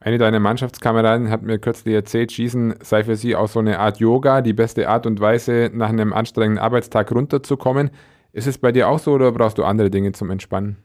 Eine 0.00 0.16
deiner 0.16 0.40
Mannschaftskameraden 0.40 1.28
hat 1.28 1.42
mir 1.42 1.58
kürzlich 1.58 1.94
erzählt, 1.94 2.32
Schießen 2.32 2.76
sei 2.80 3.04
für 3.04 3.16
sie 3.16 3.36
auch 3.36 3.48
so 3.48 3.58
eine 3.58 3.78
Art 3.78 3.98
Yoga, 3.98 4.40
die 4.40 4.54
beste 4.54 4.88
Art 4.88 5.04
und 5.06 5.20
Weise, 5.20 5.70
nach 5.74 5.90
einem 5.90 6.14
anstrengenden 6.14 6.64
Arbeitstag 6.64 7.12
runterzukommen. 7.12 7.90
Ist 8.34 8.48
es 8.48 8.58
bei 8.58 8.72
dir 8.72 8.88
auch 8.88 8.98
so 8.98 9.12
oder 9.12 9.30
brauchst 9.30 9.58
du 9.58 9.64
andere 9.64 9.90
Dinge 9.90 10.10
zum 10.10 10.28
Entspannen? 10.28 10.76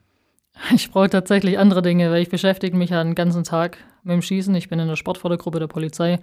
Ich 0.71 0.91
brauche 0.91 1.09
tatsächlich 1.09 1.57
andere 1.57 1.81
Dinge, 1.81 2.11
weil 2.11 2.21
ich 2.21 2.29
beschäftige 2.29 2.77
mich 2.77 2.91
ja 2.91 3.03
den 3.03 3.15
ganzen 3.15 3.43
Tag 3.43 3.79
mit 4.03 4.13
dem 4.13 4.21
Schießen. 4.21 4.53
Ich 4.53 4.69
bin 4.69 4.77
in 4.77 4.87
der 4.87 4.95
Sportfördergruppe 4.95 5.57
der 5.57 5.65
Polizei 5.65 6.19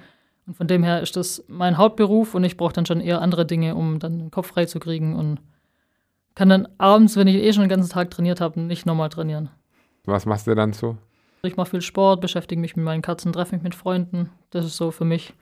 und 0.46 0.56
von 0.56 0.68
dem 0.68 0.84
her 0.84 1.00
ist 1.00 1.16
das 1.16 1.42
mein 1.48 1.78
Hauptberuf 1.78 2.36
und 2.36 2.44
ich 2.44 2.56
brauche 2.56 2.74
dann 2.74 2.86
schon 2.86 3.00
eher 3.00 3.22
andere 3.22 3.44
Dinge, 3.44 3.74
um 3.74 3.98
dann 3.98 4.20
den 4.20 4.30
Kopf 4.30 4.46
frei 4.46 4.66
zu 4.66 4.78
kriegen 4.78 5.16
und 5.16 5.40
kann 6.36 6.48
dann 6.48 6.68
abends, 6.78 7.16
wenn 7.16 7.26
ich 7.26 7.36
eh 7.36 7.52
schon 7.52 7.64
den 7.64 7.70
ganzen 7.70 7.90
Tag 7.90 8.12
trainiert 8.12 8.40
habe, 8.40 8.60
nicht 8.60 8.86
nochmal 8.86 9.08
trainieren. 9.08 9.50
Was 10.04 10.26
machst 10.26 10.46
du 10.46 10.54
dann 10.54 10.74
so? 10.74 10.96
Ich 11.42 11.56
mache 11.56 11.70
viel 11.70 11.82
Sport, 11.82 12.20
beschäftige 12.20 12.60
mich 12.60 12.76
mit 12.76 12.84
meinen 12.84 13.02
Katzen, 13.02 13.32
treffe 13.32 13.56
mich 13.56 13.64
mit 13.64 13.74
Freunden. 13.74 14.30
Das 14.50 14.64
ist 14.64 14.76
so 14.76 14.92
für 14.92 15.04
mich 15.04 15.34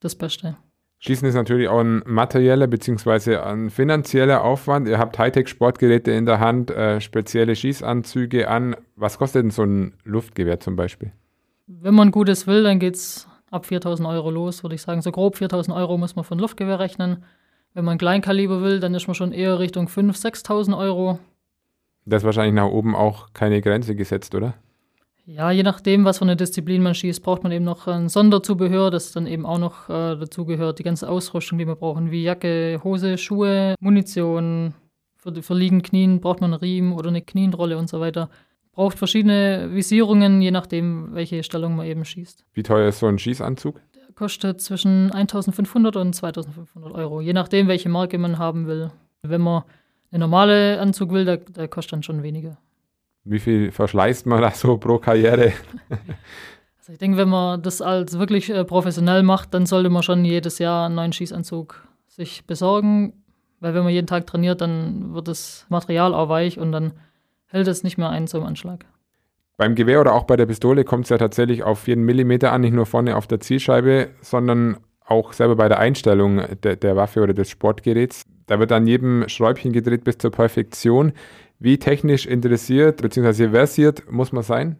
das 0.00 0.14
Beste. 0.16 0.58
Schießen 1.02 1.26
ist 1.26 1.34
natürlich 1.34 1.68
auch 1.68 1.80
ein 1.80 2.02
materieller 2.04 2.66
bzw. 2.66 3.36
ein 3.36 3.70
finanzieller 3.70 4.44
Aufwand. 4.44 4.86
Ihr 4.86 4.98
habt 4.98 5.18
Hightech-Sportgeräte 5.18 6.10
in 6.10 6.26
der 6.26 6.40
Hand, 6.40 6.70
äh, 6.70 7.00
spezielle 7.00 7.56
Schießanzüge 7.56 8.48
an. 8.48 8.76
Was 8.96 9.16
kostet 9.16 9.44
denn 9.44 9.50
so 9.50 9.62
ein 9.62 9.94
Luftgewehr 10.04 10.60
zum 10.60 10.76
Beispiel? 10.76 11.12
Wenn 11.66 11.94
man 11.94 12.10
Gutes 12.10 12.46
will, 12.46 12.64
dann 12.64 12.78
geht 12.78 12.96
es 12.96 13.26
ab 13.50 13.64
4000 13.64 14.06
Euro 14.08 14.30
los, 14.30 14.62
würde 14.62 14.74
ich 14.74 14.82
sagen. 14.82 15.00
So 15.00 15.10
grob 15.10 15.36
4000 15.36 15.74
Euro 15.74 15.96
muss 15.96 16.16
man 16.16 16.24
für 16.26 16.34
ein 16.34 16.38
Luftgewehr 16.38 16.78
rechnen. 16.78 17.24
Wenn 17.72 17.86
man 17.86 17.96
Kleinkaliber 17.96 18.60
will, 18.60 18.78
dann 18.78 18.94
ist 18.94 19.06
man 19.06 19.14
schon 19.14 19.32
eher 19.32 19.58
Richtung 19.58 19.86
5.000, 19.86 20.44
6.000 20.44 20.76
Euro. 20.76 21.18
Da 22.04 22.18
ist 22.18 22.24
wahrscheinlich 22.24 22.54
nach 22.54 22.68
oben 22.68 22.94
auch 22.94 23.32
keine 23.32 23.62
Grenze 23.62 23.94
gesetzt, 23.94 24.34
oder? 24.34 24.54
Ja, 25.32 25.52
je 25.52 25.62
nachdem, 25.62 26.04
was 26.04 26.18
für 26.18 26.24
eine 26.24 26.34
Disziplin 26.34 26.82
man 26.82 26.92
schießt, 26.92 27.22
braucht 27.22 27.44
man 27.44 27.52
eben 27.52 27.64
noch 27.64 27.86
ein 27.86 28.08
Sonderzubehör, 28.08 28.90
das 28.90 29.12
dann 29.12 29.28
eben 29.28 29.46
auch 29.46 29.58
noch 29.58 29.88
äh, 29.88 30.16
dazu 30.16 30.44
gehört. 30.44 30.80
Die 30.80 30.82
ganze 30.82 31.08
Ausrüstung, 31.08 31.56
die 31.56 31.68
wir 31.68 31.76
brauchen, 31.76 32.10
wie 32.10 32.24
Jacke, 32.24 32.80
Hose, 32.82 33.16
Schuhe, 33.16 33.76
Munition. 33.78 34.74
Für, 35.18 35.32
für 35.40 35.54
liegend 35.54 35.84
Knien 35.84 36.20
braucht 36.20 36.40
man 36.40 36.52
einen 36.52 36.60
Riemen 36.60 36.92
oder 36.92 37.10
eine 37.10 37.22
Knienrolle 37.22 37.78
und 37.78 37.88
so 37.88 38.00
weiter. 38.00 38.28
Braucht 38.72 38.98
verschiedene 38.98 39.68
Visierungen, 39.72 40.42
je 40.42 40.50
nachdem, 40.50 41.14
welche 41.14 41.44
Stellung 41.44 41.76
man 41.76 41.86
eben 41.86 42.04
schießt. 42.04 42.44
Wie 42.52 42.64
teuer 42.64 42.88
ist 42.88 42.98
so 42.98 43.06
ein 43.06 43.18
Schießanzug? 43.18 43.80
Der 43.94 44.12
kostet 44.16 44.60
zwischen 44.60 45.12
1500 45.12 45.94
und 45.94 46.12
2500 46.12 46.92
Euro, 46.92 47.20
je 47.20 47.34
nachdem, 47.34 47.68
welche 47.68 47.88
Marke 47.88 48.18
man 48.18 48.38
haben 48.38 48.66
will. 48.66 48.90
Wenn 49.22 49.42
man 49.42 49.62
eine 50.10 50.18
normale 50.18 50.80
Anzug 50.80 51.12
will, 51.12 51.24
der, 51.24 51.36
der 51.36 51.68
kostet 51.68 51.92
dann 51.92 52.02
schon 52.02 52.24
weniger. 52.24 52.58
Wie 53.24 53.38
viel 53.38 53.70
verschleißt 53.70 54.26
man 54.26 54.40
da 54.40 54.50
so 54.50 54.78
pro 54.78 54.98
Karriere? 54.98 55.52
also 56.78 56.92
ich 56.92 56.98
denke, 56.98 57.18
wenn 57.18 57.28
man 57.28 57.62
das 57.62 57.82
als 57.82 58.18
wirklich 58.18 58.50
äh, 58.50 58.64
professionell 58.64 59.22
macht, 59.22 59.54
dann 59.54 59.66
sollte 59.66 59.90
man 59.90 60.02
schon 60.02 60.24
jedes 60.24 60.58
Jahr 60.58 60.86
einen 60.86 60.94
neuen 60.94 61.12
Schießanzug 61.12 61.86
sich 62.08 62.46
besorgen. 62.46 63.12
Weil 63.60 63.74
wenn 63.74 63.84
man 63.84 63.92
jeden 63.92 64.06
Tag 64.06 64.26
trainiert, 64.26 64.62
dann 64.62 65.14
wird 65.14 65.28
das 65.28 65.66
Material 65.68 66.14
auch 66.14 66.30
weich 66.30 66.58
und 66.58 66.72
dann 66.72 66.94
hält 67.46 67.68
es 67.68 67.82
nicht 67.82 67.98
mehr 67.98 68.08
ein 68.08 68.26
zum 68.26 68.44
Anschlag. 68.44 68.86
Beim 69.58 69.74
Gewehr 69.74 70.00
oder 70.00 70.14
auch 70.14 70.24
bei 70.24 70.36
der 70.36 70.46
Pistole 70.46 70.84
kommt 70.84 71.04
es 71.04 71.10
ja 71.10 71.18
tatsächlich 71.18 71.62
auf 71.62 71.86
jeden 71.86 72.04
Millimeter 72.04 72.52
an, 72.52 72.62
nicht 72.62 72.72
nur 72.72 72.86
vorne 72.86 73.16
auf 73.16 73.26
der 73.26 73.40
Zielscheibe, 73.40 74.08
sondern 74.22 74.78
auch 75.04 75.34
selber 75.34 75.56
bei 75.56 75.68
der 75.68 75.78
Einstellung 75.78 76.40
der, 76.62 76.76
der 76.76 76.96
Waffe 76.96 77.20
oder 77.20 77.34
des 77.34 77.50
Sportgeräts. 77.50 78.24
Da 78.46 78.58
wird 78.58 78.72
an 78.72 78.86
jedem 78.86 79.28
Schräubchen 79.28 79.72
gedreht 79.72 80.04
bis 80.04 80.16
zur 80.16 80.30
Perfektion. 80.30 81.12
Wie 81.60 81.78
technisch 81.78 82.26
interessiert 82.26 83.02
bzw. 83.02 83.50
versiert 83.50 84.10
muss 84.10 84.32
man 84.32 84.42
sein? 84.42 84.78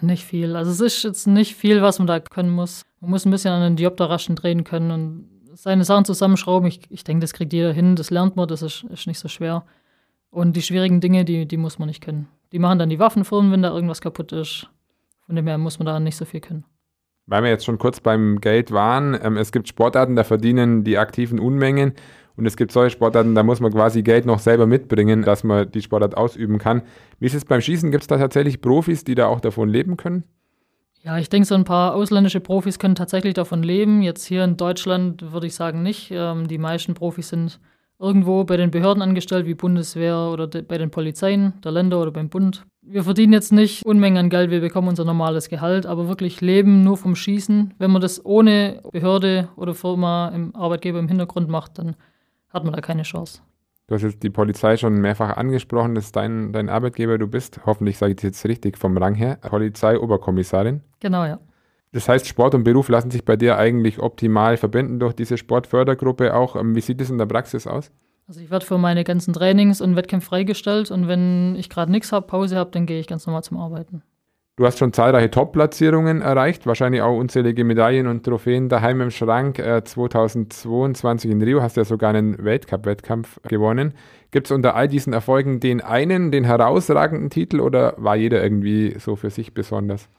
Nicht 0.00 0.24
viel. 0.24 0.56
Also 0.56 0.72
es 0.72 0.80
ist 0.80 1.04
jetzt 1.04 1.26
nicht 1.26 1.54
viel, 1.54 1.82
was 1.82 1.98
man 1.98 2.08
da 2.08 2.18
können 2.18 2.50
muss. 2.50 2.84
Man 3.00 3.10
muss 3.10 3.24
ein 3.24 3.30
bisschen 3.30 3.52
an 3.52 3.62
den 3.62 3.76
Diopterraschen 3.76 4.34
drehen 4.34 4.64
können 4.64 4.90
und 4.90 5.28
seine 5.54 5.84
Sachen 5.84 6.04
zusammenschrauben. 6.04 6.66
Ich, 6.66 6.80
ich 6.90 7.04
denke, 7.04 7.20
das 7.20 7.32
kriegt 7.32 7.52
jeder 7.52 7.72
hin, 7.72 7.94
das 7.94 8.10
lernt 8.10 8.34
man, 8.34 8.48
das 8.48 8.62
ist, 8.62 8.84
ist 8.90 9.06
nicht 9.06 9.20
so 9.20 9.28
schwer. 9.28 9.64
Und 10.30 10.56
die 10.56 10.62
schwierigen 10.62 11.00
Dinge, 11.00 11.24
die, 11.24 11.46
die 11.46 11.58
muss 11.58 11.78
man 11.78 11.88
nicht 11.88 12.02
können. 12.02 12.26
Die 12.50 12.58
machen 12.58 12.78
dann 12.78 12.88
die 12.88 12.98
Waffenfirmen, 12.98 13.52
wenn 13.52 13.62
da 13.62 13.72
irgendwas 13.72 14.00
kaputt 14.00 14.32
ist. 14.32 14.68
Von 15.26 15.36
dem 15.36 15.46
her 15.46 15.58
muss 15.58 15.78
man 15.78 15.86
da 15.86 16.00
nicht 16.00 16.16
so 16.16 16.24
viel 16.24 16.40
können. 16.40 16.64
Weil 17.26 17.44
wir 17.44 17.50
jetzt 17.50 17.64
schon 17.64 17.78
kurz 17.78 18.00
beim 18.00 18.40
Geld 18.40 18.72
waren, 18.72 19.16
ähm, 19.22 19.36
es 19.36 19.52
gibt 19.52 19.68
Sportarten, 19.68 20.16
da 20.16 20.24
verdienen 20.24 20.82
die 20.82 20.98
Aktiven 20.98 21.38
Unmengen 21.38 21.92
und 22.36 22.46
es 22.46 22.56
gibt 22.56 22.72
solche 22.72 22.92
Sportarten, 22.92 23.34
da 23.34 23.42
muss 23.42 23.60
man 23.60 23.72
quasi 23.72 24.02
Geld 24.02 24.26
noch 24.26 24.38
selber 24.38 24.66
mitbringen, 24.66 25.22
dass 25.22 25.44
man 25.44 25.70
die 25.70 25.82
Sportart 25.82 26.16
ausüben 26.16 26.58
kann. 26.58 26.82
Wie 27.18 27.26
ist 27.26 27.34
es 27.34 27.44
beim 27.44 27.60
Schießen? 27.60 27.90
Gibt 27.90 28.04
es 28.04 28.08
da 28.08 28.18
tatsächlich 28.18 28.60
Profis, 28.60 29.04
die 29.04 29.14
da 29.14 29.26
auch 29.26 29.40
davon 29.40 29.68
leben 29.68 29.96
können? 29.96 30.24
Ja, 31.04 31.18
ich 31.18 31.28
denke, 31.28 31.46
so 31.46 31.56
ein 31.56 31.64
paar 31.64 31.94
ausländische 31.94 32.40
Profis 32.40 32.78
können 32.78 32.94
tatsächlich 32.94 33.34
davon 33.34 33.62
leben. 33.62 34.02
Jetzt 34.02 34.24
hier 34.24 34.44
in 34.44 34.56
Deutschland 34.56 35.32
würde 35.32 35.48
ich 35.48 35.54
sagen 35.54 35.82
nicht. 35.82 36.12
Ähm, 36.12 36.46
die 36.46 36.58
meisten 36.58 36.94
Profis 36.94 37.28
sind 37.28 37.58
irgendwo 37.98 38.44
bei 38.44 38.56
den 38.56 38.70
Behörden 38.70 39.02
angestellt, 39.02 39.46
wie 39.46 39.54
Bundeswehr 39.54 40.16
oder 40.32 40.46
bei 40.46 40.78
den 40.78 40.90
Polizeien 40.90 41.54
der 41.64 41.72
Länder 41.72 42.00
oder 42.00 42.10
beim 42.10 42.28
Bund. 42.28 42.64
Wir 42.82 43.04
verdienen 43.04 43.32
jetzt 43.32 43.52
nicht 43.52 43.86
Unmengen 43.86 44.18
an 44.18 44.30
Geld, 44.30 44.50
wir 44.50 44.60
bekommen 44.60 44.88
unser 44.88 45.04
normales 45.04 45.48
Gehalt, 45.48 45.86
aber 45.86 46.08
wirklich 46.08 46.40
leben 46.40 46.82
nur 46.82 46.96
vom 46.96 47.14
Schießen. 47.14 47.74
Wenn 47.78 47.90
man 47.92 48.02
das 48.02 48.24
ohne 48.24 48.80
Behörde 48.90 49.48
oder 49.54 49.74
Firma 49.74 50.28
im 50.34 50.54
Arbeitgeber 50.56 50.98
im 50.98 51.06
Hintergrund 51.06 51.48
macht, 51.48 51.78
dann 51.78 51.94
hat 52.52 52.64
man 52.64 52.72
da 52.72 52.80
keine 52.80 53.02
Chance. 53.02 53.40
Du 53.86 53.94
hast 53.94 54.02
jetzt 54.02 54.22
die 54.22 54.30
Polizei 54.30 54.76
schon 54.76 55.00
mehrfach 55.00 55.36
angesprochen, 55.36 55.94
das 55.94 56.06
ist 56.06 56.16
dein, 56.16 56.52
dein 56.52 56.68
Arbeitgeber, 56.68 57.18
du 57.18 57.26
bist, 57.26 57.60
hoffentlich 57.66 57.98
sage 57.98 58.12
ich 58.12 58.16
das 58.16 58.22
jetzt 58.22 58.44
richtig 58.46 58.78
vom 58.78 58.96
Rang 58.96 59.14
her, 59.14 59.36
Polizei-Oberkommissarin. 59.36 60.82
Genau, 61.00 61.24
ja. 61.24 61.40
Das 61.92 62.08
heißt, 62.08 62.26
Sport 62.26 62.54
und 62.54 62.64
Beruf 62.64 62.88
lassen 62.88 63.10
sich 63.10 63.24
bei 63.24 63.36
dir 63.36 63.58
eigentlich 63.58 63.98
optimal 63.98 64.56
verbinden 64.56 64.98
durch 64.98 65.12
diese 65.12 65.36
Sportfördergruppe 65.36 66.34
auch. 66.34 66.56
Ähm, 66.56 66.74
wie 66.74 66.80
sieht 66.80 67.00
es 67.00 67.10
in 67.10 67.18
der 67.18 67.26
Praxis 67.26 67.66
aus? 67.66 67.90
Also 68.26 68.40
ich 68.40 68.50
werde 68.50 68.64
für 68.64 68.78
meine 68.78 69.04
ganzen 69.04 69.34
Trainings 69.34 69.80
und 69.80 69.94
Wettkämpfe 69.94 70.28
freigestellt 70.28 70.90
und 70.90 71.06
wenn 71.06 71.54
ich 71.56 71.68
gerade 71.68 71.92
nichts 71.92 72.12
habe, 72.12 72.26
Pause 72.26 72.56
habe, 72.56 72.70
dann 72.70 72.86
gehe 72.86 72.98
ich 72.98 73.08
ganz 73.08 73.26
normal 73.26 73.42
zum 73.42 73.58
Arbeiten. 73.58 74.02
Du 74.56 74.66
hast 74.66 74.78
schon 74.78 74.92
zahlreiche 74.92 75.30
Top-Platzierungen 75.30 76.20
erreicht, 76.20 76.66
wahrscheinlich 76.66 77.00
auch 77.00 77.16
unzählige 77.16 77.64
Medaillen 77.64 78.06
und 78.06 78.22
Trophäen 78.22 78.68
daheim 78.68 79.00
im 79.00 79.10
Schrank. 79.10 79.58
Äh, 79.58 79.82
2022 79.82 81.30
in 81.30 81.40
Rio 81.40 81.62
hast 81.62 81.78
du 81.78 81.80
ja 81.80 81.84
sogar 81.86 82.10
einen 82.10 82.36
Weltcup-Wettkampf 82.44 83.40
gewonnen. 83.48 83.94
Gibt 84.30 84.48
es 84.48 84.50
unter 84.50 84.74
all 84.74 84.88
diesen 84.88 85.14
Erfolgen 85.14 85.58
den 85.58 85.80
einen, 85.80 86.30
den 86.30 86.44
herausragenden 86.44 87.30
Titel 87.30 87.60
oder 87.60 87.94
war 87.96 88.16
jeder 88.16 88.42
irgendwie 88.42 88.94
so 88.98 89.16
für 89.16 89.30
sich 89.30 89.54
besonders? 89.54 90.10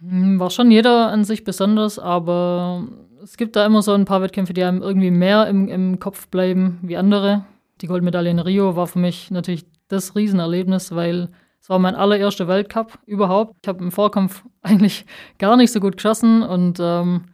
Hm, 0.00 0.40
war 0.40 0.48
schon 0.48 0.70
jeder 0.70 1.08
an 1.08 1.24
sich 1.24 1.44
besonders, 1.44 1.98
aber 1.98 2.84
es 3.22 3.36
gibt 3.36 3.54
da 3.54 3.66
immer 3.66 3.82
so 3.82 3.92
ein 3.92 4.06
paar 4.06 4.22
Wettkämpfe, 4.22 4.54
die 4.54 4.64
einem 4.64 4.80
irgendwie 4.80 5.10
mehr 5.10 5.46
im, 5.46 5.68
im 5.68 5.98
Kopf 5.98 6.28
bleiben 6.28 6.78
wie 6.80 6.96
andere. 6.96 7.44
Die 7.82 7.86
Goldmedaille 7.86 8.30
in 8.30 8.38
Rio 8.38 8.76
war 8.76 8.86
für 8.86 8.98
mich 8.98 9.30
natürlich 9.30 9.66
das 9.88 10.16
Riesenerlebnis, 10.16 10.94
weil 10.94 11.28
es 11.60 11.68
war 11.68 11.78
mein 11.78 11.94
allererster 11.94 12.48
Weltcup 12.48 12.98
überhaupt. 13.06 13.54
Ich 13.62 13.68
habe 13.68 13.82
im 13.82 13.92
Vorkampf 13.92 14.44
eigentlich 14.62 15.06
gar 15.38 15.56
nicht 15.56 15.72
so 15.72 15.80
gut 15.80 15.96
geschossen 15.96 16.42
und 16.42 16.78
ähm, 16.80 17.24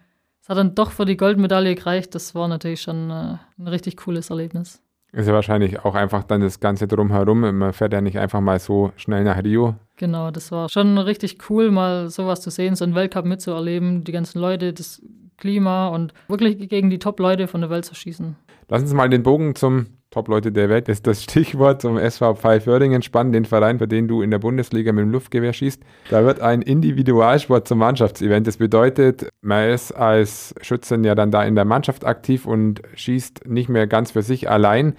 es 0.42 0.48
hat 0.48 0.58
dann 0.58 0.74
doch 0.74 0.90
für 0.90 1.04
die 1.04 1.16
Goldmedaille 1.16 1.74
gereicht. 1.74 2.14
Das 2.14 2.34
war 2.34 2.48
natürlich 2.48 2.82
schon 2.82 3.10
äh, 3.10 3.38
ein 3.58 3.68
richtig 3.68 3.96
cooles 3.96 4.30
Erlebnis. 4.30 4.82
Ist 5.12 5.28
ja 5.28 5.32
wahrscheinlich 5.32 5.84
auch 5.84 5.94
einfach 5.94 6.24
dann 6.24 6.40
das 6.40 6.58
Ganze 6.58 6.88
drumherum. 6.88 7.40
Man 7.40 7.72
fährt 7.72 7.92
ja 7.92 8.00
nicht 8.00 8.18
einfach 8.18 8.40
mal 8.40 8.58
so 8.58 8.92
schnell 8.96 9.22
nach 9.22 9.42
Rio. 9.44 9.76
Genau, 9.96 10.32
das 10.32 10.50
war 10.50 10.68
schon 10.68 10.98
richtig 10.98 11.38
cool, 11.48 11.70
mal 11.70 12.10
sowas 12.10 12.40
zu 12.40 12.50
sehen, 12.50 12.74
so 12.74 12.84
einen 12.84 12.96
Weltcup 12.96 13.24
mitzuerleben, 13.24 14.02
die 14.02 14.10
ganzen 14.10 14.40
Leute, 14.40 14.72
das 14.72 15.00
Klima 15.36 15.88
und 15.88 16.12
wirklich 16.26 16.68
gegen 16.68 16.90
die 16.90 16.98
Top-Leute 16.98 17.46
von 17.46 17.60
der 17.60 17.70
Welt 17.70 17.84
zu 17.84 17.94
schießen. 17.94 18.36
Lass 18.68 18.82
uns 18.82 18.92
mal 18.92 19.08
den 19.08 19.22
Bogen 19.22 19.54
zum 19.54 19.86
Top-Leute 20.14 20.52
der 20.52 20.68
Welt 20.68 20.88
ist 20.88 21.09
das 21.09 21.25
Stichwort 21.25 21.83
zum 21.83 21.99
SV 21.99 22.37
Pfeil-Föhringen 22.37 23.02
spannen, 23.02 23.33
den 23.33 23.44
Verein, 23.44 23.80
für 23.80 23.88
den 23.88 24.06
du 24.06 24.23
in 24.23 24.30
der 24.30 24.38
Bundesliga 24.38 24.92
mit 24.92 25.02
dem 25.02 25.11
Luftgewehr 25.11 25.52
schießt. 25.52 25.83
Da 26.09 26.25
wird 26.25 26.38
ein 26.38 26.62
Individualsport 26.62 27.66
zum 27.66 27.78
Mannschaftsevent. 27.78 28.47
Das 28.47 28.59
bedeutet, 28.59 29.28
man 29.40 29.71
ist 29.71 29.90
als 29.90 30.54
Schützen 30.61 31.02
ja 31.02 31.16
dann 31.16 31.33
da 31.33 31.42
in 31.42 31.56
der 31.56 31.64
Mannschaft 31.64 32.04
aktiv 32.06 32.47
und 32.47 32.80
schießt 32.94 33.49
nicht 33.49 33.68
mehr 33.68 33.88
ganz 33.88 34.12
für 34.12 34.23
sich 34.23 34.49
allein. 34.49 34.94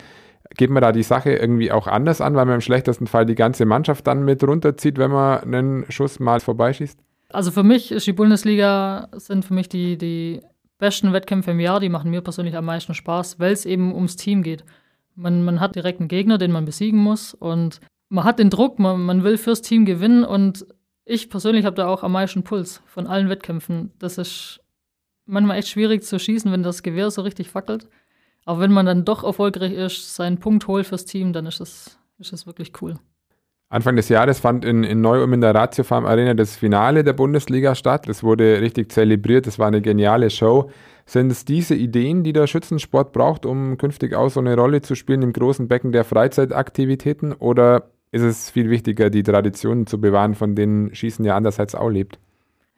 Geht 0.58 0.70
man 0.70 0.82
da 0.82 0.92
die 0.92 1.04
Sache 1.04 1.32
irgendwie 1.32 1.72
auch 1.72 1.88
anders 1.88 2.20
an, 2.20 2.36
weil 2.36 2.46
man 2.46 2.56
im 2.56 2.62
schlechtesten 2.62 3.08
Fall 3.08 3.26
die 3.26 3.36
ganze 3.36 3.66
Mannschaft 3.66 4.06
dann 4.08 4.26
mit 4.26 4.44
runterzieht, 4.44 4.98
wenn 4.98 5.12
man 5.12 5.40
einen 5.40 5.86
Schuss 5.90 6.20
mal 6.20 6.42
vorbeischießt? 6.42 7.00
Also 7.30 7.52
für 7.52 7.64
mich 7.64 7.94
ist 7.94 8.06
die 8.06 8.14
Bundesliga, 8.14 9.08
sind 9.14 9.46
für 9.46 9.54
mich 9.54 9.70
die, 9.70 9.98
die 9.98 10.42
besten 10.78 11.14
Wettkämpfe 11.14 11.52
im 11.52 11.62
Jahr, 11.62 11.80
die 11.80 11.88
machen 11.88 12.12
mir 12.12 12.20
persönlich 12.20 12.58
am 12.58 12.66
meisten 12.66 12.94
Spaß, 12.94 13.40
weil 13.40 13.54
es 13.54 13.66
eben 13.66 13.96
ums 13.96 14.18
Team 14.18 14.44
geht. 14.44 14.66
Man, 15.16 15.44
man 15.44 15.60
hat 15.60 15.76
direkt 15.76 16.00
einen 16.00 16.10
Gegner, 16.10 16.38
den 16.38 16.52
man 16.52 16.66
besiegen 16.66 17.00
muss 17.00 17.34
und 17.34 17.80
man 18.10 18.24
hat 18.24 18.40
den 18.40 18.50
Druck, 18.50 18.80
man, 18.80 19.02
man 19.02 19.24
will 19.24 19.38
fürs 19.38 19.62
Team 19.62 19.86
gewinnen 19.86 20.24
und 20.24 20.66
ich 21.06 21.30
persönlich 21.30 21.66
habe 21.66 21.76
da 21.76 21.88
auch 21.88 22.04
am 22.04 22.12
meisten 22.12 22.44
Puls 22.44 22.82
von 22.86 23.08
allen 23.08 23.30
Wettkämpfen. 23.30 23.92
Das 24.00 24.18
ist 24.18 24.60
manchmal 25.26 25.58
echt 25.58 25.70
schwierig 25.70 26.04
zu 26.04 26.20
schießen, 26.20 26.52
wenn 26.52 26.64
das 26.64 26.84
Gewehr 26.84 27.10
so 27.12 27.22
richtig 27.22 27.50
fackelt. 27.50 27.88
Aber 28.46 28.60
wenn 28.60 28.72
man 28.72 28.86
dann 28.86 29.06
doch 29.06 29.24
erfolgreich 29.24 29.74
ist, 29.74 30.16
seinen 30.16 30.40
Punkt 30.40 30.68
holt 30.68 30.86
fürs 30.86 31.06
Team, 31.06 31.34
dann 31.34 31.46
ist 31.46 31.60
das, 31.60 32.00
ist 32.20 32.34
das 32.34 32.46
wirklich 32.46 32.82
cool. 32.82 33.00
Anfang 33.70 33.96
des 33.96 34.10
Jahres 34.10 34.40
fand 34.40 34.64
in, 34.64 34.84
in 34.84 35.02
Neu-Ulm 35.02 35.34
in 35.34 35.42
der 35.42 35.56
Ratio 35.56 35.84
Farm 35.84 36.06
Arena 36.06 36.34
das 36.34 36.56
Finale 36.56 37.04
der 37.04 37.14
Bundesliga 37.14 37.76
statt. 37.76 38.08
Das 38.08 38.24
wurde 38.24 38.62
richtig 38.62 38.92
zelebriert, 38.92 39.48
das 39.48 39.58
war 39.58 39.68
eine 39.68 39.82
geniale 39.82 40.30
Show. 40.30 40.70
Sind 41.06 41.32
es 41.32 41.46
diese 41.46 41.76
Ideen, 41.76 42.24
die 42.24 42.34
der 42.34 42.48
Schützensport 42.48 43.12
braucht, 43.12 43.46
um 43.46 43.78
künftig 43.78 44.14
auch 44.16 44.30
so 44.30 44.40
eine 44.40 44.56
Rolle 44.56 44.82
zu 44.82 44.96
spielen 44.96 45.22
im 45.22 45.34
großen 45.34 45.68
Becken 45.68 45.92
der 45.92 46.04
Freizeitaktivitäten? 46.04 47.34
Oder 47.34 47.90
ist 48.12 48.22
es 48.22 48.50
viel 48.50 48.70
wichtiger, 48.70 49.10
die 49.10 49.24
Traditionen 49.24 49.88
zu 49.88 50.00
bewahren, 50.00 50.36
von 50.36 50.56
denen 50.56 50.94
Schießen 50.94 51.26
ja 51.26 51.36
andererseits 51.36 51.76
auch 51.76 51.90
lebt? 51.90 52.20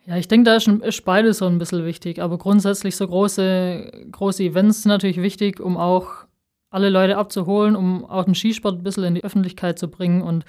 Ja, 0.05 0.15
ich 0.15 0.27
denke, 0.27 0.45
da 0.45 0.55
ist, 0.55 0.67
ist 0.67 1.03
beides 1.03 1.39
so 1.39 1.45
ein 1.45 1.59
bisschen 1.59 1.85
wichtig. 1.85 2.21
Aber 2.21 2.37
grundsätzlich 2.37 2.95
so 2.95 3.07
große, 3.07 3.91
große 4.11 4.43
Events 4.43 4.83
sind 4.83 4.89
natürlich 4.89 5.21
wichtig, 5.21 5.59
um 5.59 5.77
auch 5.77 6.25
alle 6.69 6.89
Leute 6.89 7.17
abzuholen, 7.17 7.75
um 7.75 8.05
auch 8.05 8.23
den 8.23 8.35
Skisport 8.35 8.79
ein 8.79 8.83
bisschen 8.83 9.03
in 9.03 9.15
die 9.15 9.23
Öffentlichkeit 9.23 9.77
zu 9.77 9.89
bringen. 9.89 10.21
Und 10.21 10.45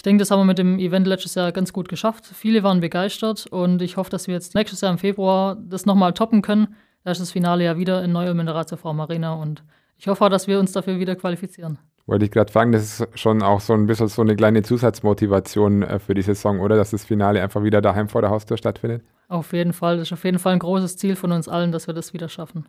ich 0.00 0.02
denke, 0.02 0.22
das 0.22 0.30
haben 0.30 0.40
wir 0.40 0.46
mit 0.46 0.56
dem 0.56 0.78
Event 0.78 1.06
letztes 1.06 1.34
Jahr 1.34 1.52
ganz 1.52 1.74
gut 1.74 1.90
geschafft. 1.90 2.24
Viele 2.24 2.62
waren 2.62 2.80
begeistert 2.80 3.46
und 3.50 3.82
ich 3.82 3.98
hoffe, 3.98 4.08
dass 4.08 4.28
wir 4.28 4.32
jetzt 4.32 4.54
nächstes 4.54 4.80
Jahr 4.80 4.90
im 4.90 4.96
Februar 4.96 5.58
das 5.60 5.84
nochmal 5.84 6.14
toppen 6.14 6.40
können. 6.40 6.74
Da 7.04 7.10
ist 7.10 7.20
das 7.20 7.32
Finale 7.32 7.64
ja 7.64 7.76
wieder 7.76 8.02
in 8.02 8.10
Neu-Ulm 8.10 8.40
in 8.40 8.46
der 8.46 8.54
Ratioform 8.54 8.98
Arena 8.98 9.34
und 9.34 9.62
ich 9.98 10.08
hoffe 10.08 10.24
auch, 10.24 10.30
dass 10.30 10.48
wir 10.48 10.58
uns 10.58 10.72
dafür 10.72 10.98
wieder 10.98 11.16
qualifizieren. 11.16 11.78
Wollte 12.06 12.24
ich 12.24 12.30
gerade 12.30 12.50
fragen, 12.50 12.72
das 12.72 13.00
ist 13.00 13.18
schon 13.18 13.42
auch 13.42 13.60
so 13.60 13.74
ein 13.74 13.84
bisschen 13.84 14.08
so 14.08 14.22
eine 14.22 14.34
kleine 14.36 14.62
Zusatzmotivation 14.62 15.82
äh, 15.82 15.98
für 15.98 16.14
die 16.14 16.22
Saison, 16.22 16.60
oder? 16.60 16.76
Dass 16.76 16.92
das 16.92 17.04
Finale 17.04 17.42
einfach 17.42 17.62
wieder 17.62 17.82
daheim 17.82 18.08
vor 18.08 18.22
der 18.22 18.30
Haustür 18.30 18.56
stattfindet? 18.56 19.02
Auf 19.28 19.52
jeden 19.52 19.74
Fall. 19.74 19.98
Das 19.98 20.08
ist 20.08 20.12
auf 20.14 20.24
jeden 20.24 20.38
Fall 20.38 20.54
ein 20.54 20.60
großes 20.60 20.96
Ziel 20.96 21.14
von 21.14 21.30
uns 21.30 21.46
allen, 21.46 21.72
dass 21.72 21.88
wir 21.88 21.92
das 21.92 22.14
wieder 22.14 22.30
schaffen. 22.30 22.64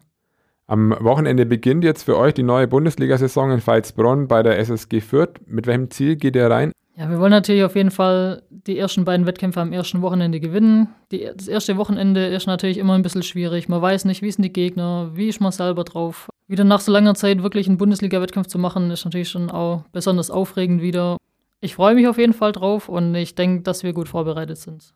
Am 0.68 0.94
Wochenende 1.00 1.46
beginnt 1.46 1.86
jetzt 1.86 2.04
für 2.04 2.18
euch 2.18 2.34
die 2.34 2.44
neue 2.44 2.68
Bundesliga-Saison 2.68 3.52
in 3.52 3.66
Veitsbronn 3.66 4.28
bei 4.28 4.44
der 4.44 4.60
SSG 4.60 5.00
Fürth. 5.00 5.40
Mit 5.46 5.66
welchem 5.66 5.90
Ziel 5.92 6.18
geht 6.18 6.36
ihr 6.36 6.52
rein? 6.52 6.74
Ja, 7.02 7.10
wir 7.10 7.18
wollen 7.18 7.32
natürlich 7.32 7.64
auf 7.64 7.76
jeden 7.76 7.90
Fall 7.90 8.44
die 8.52 8.78
ersten 8.78 9.06
beiden 9.06 9.26
Wettkämpfe 9.26 9.60
am 9.60 9.74
ersten 9.74 10.04
Wochenende 10.04 10.40
gewinnen. 10.40 10.88
Die, 11.12 11.28
das 11.36 11.48
erste 11.48 11.76
Wochenende 11.78 12.28
ist 12.28 12.46
natürlich 12.46 12.78
immer 12.78 12.94
ein 12.94 13.02
bisschen 13.02 13.24
schwierig. 13.24 13.68
Man 13.68 13.82
weiß 13.82 14.06
nicht, 14.06 14.22
wie 14.22 14.30
sind 14.30 14.44
die 14.44 14.54
Gegner, 14.54 15.10
wie 15.16 15.28
ist 15.28 15.42
man 15.42 15.52
selber 15.52 15.84
drauf. 15.84 16.30
Wieder 16.48 16.64
nach 16.64 16.80
so 16.80 16.92
langer 16.92 17.16
Zeit 17.16 17.42
wirklich 17.42 17.68
einen 17.68 17.80
Bundesliga-Wettkampf 17.80 18.46
zu 18.46 18.60
machen, 18.60 18.92
ist 18.92 19.04
natürlich 19.04 19.30
schon 19.30 19.50
auch 19.50 19.84
besonders 19.92 20.30
aufregend 20.30 20.84
wieder. 20.84 21.18
Ich 21.60 21.74
freue 21.74 21.96
mich 21.96 22.08
auf 22.08 22.20
jeden 22.20 22.34
Fall 22.34 22.52
drauf 22.52 22.88
und 22.88 23.16
ich 23.16 23.34
denke, 23.34 23.64
dass 23.64 23.82
wir 23.82 23.94
gut 23.94 24.08
vorbereitet 24.08 24.60
sind. 24.60 24.94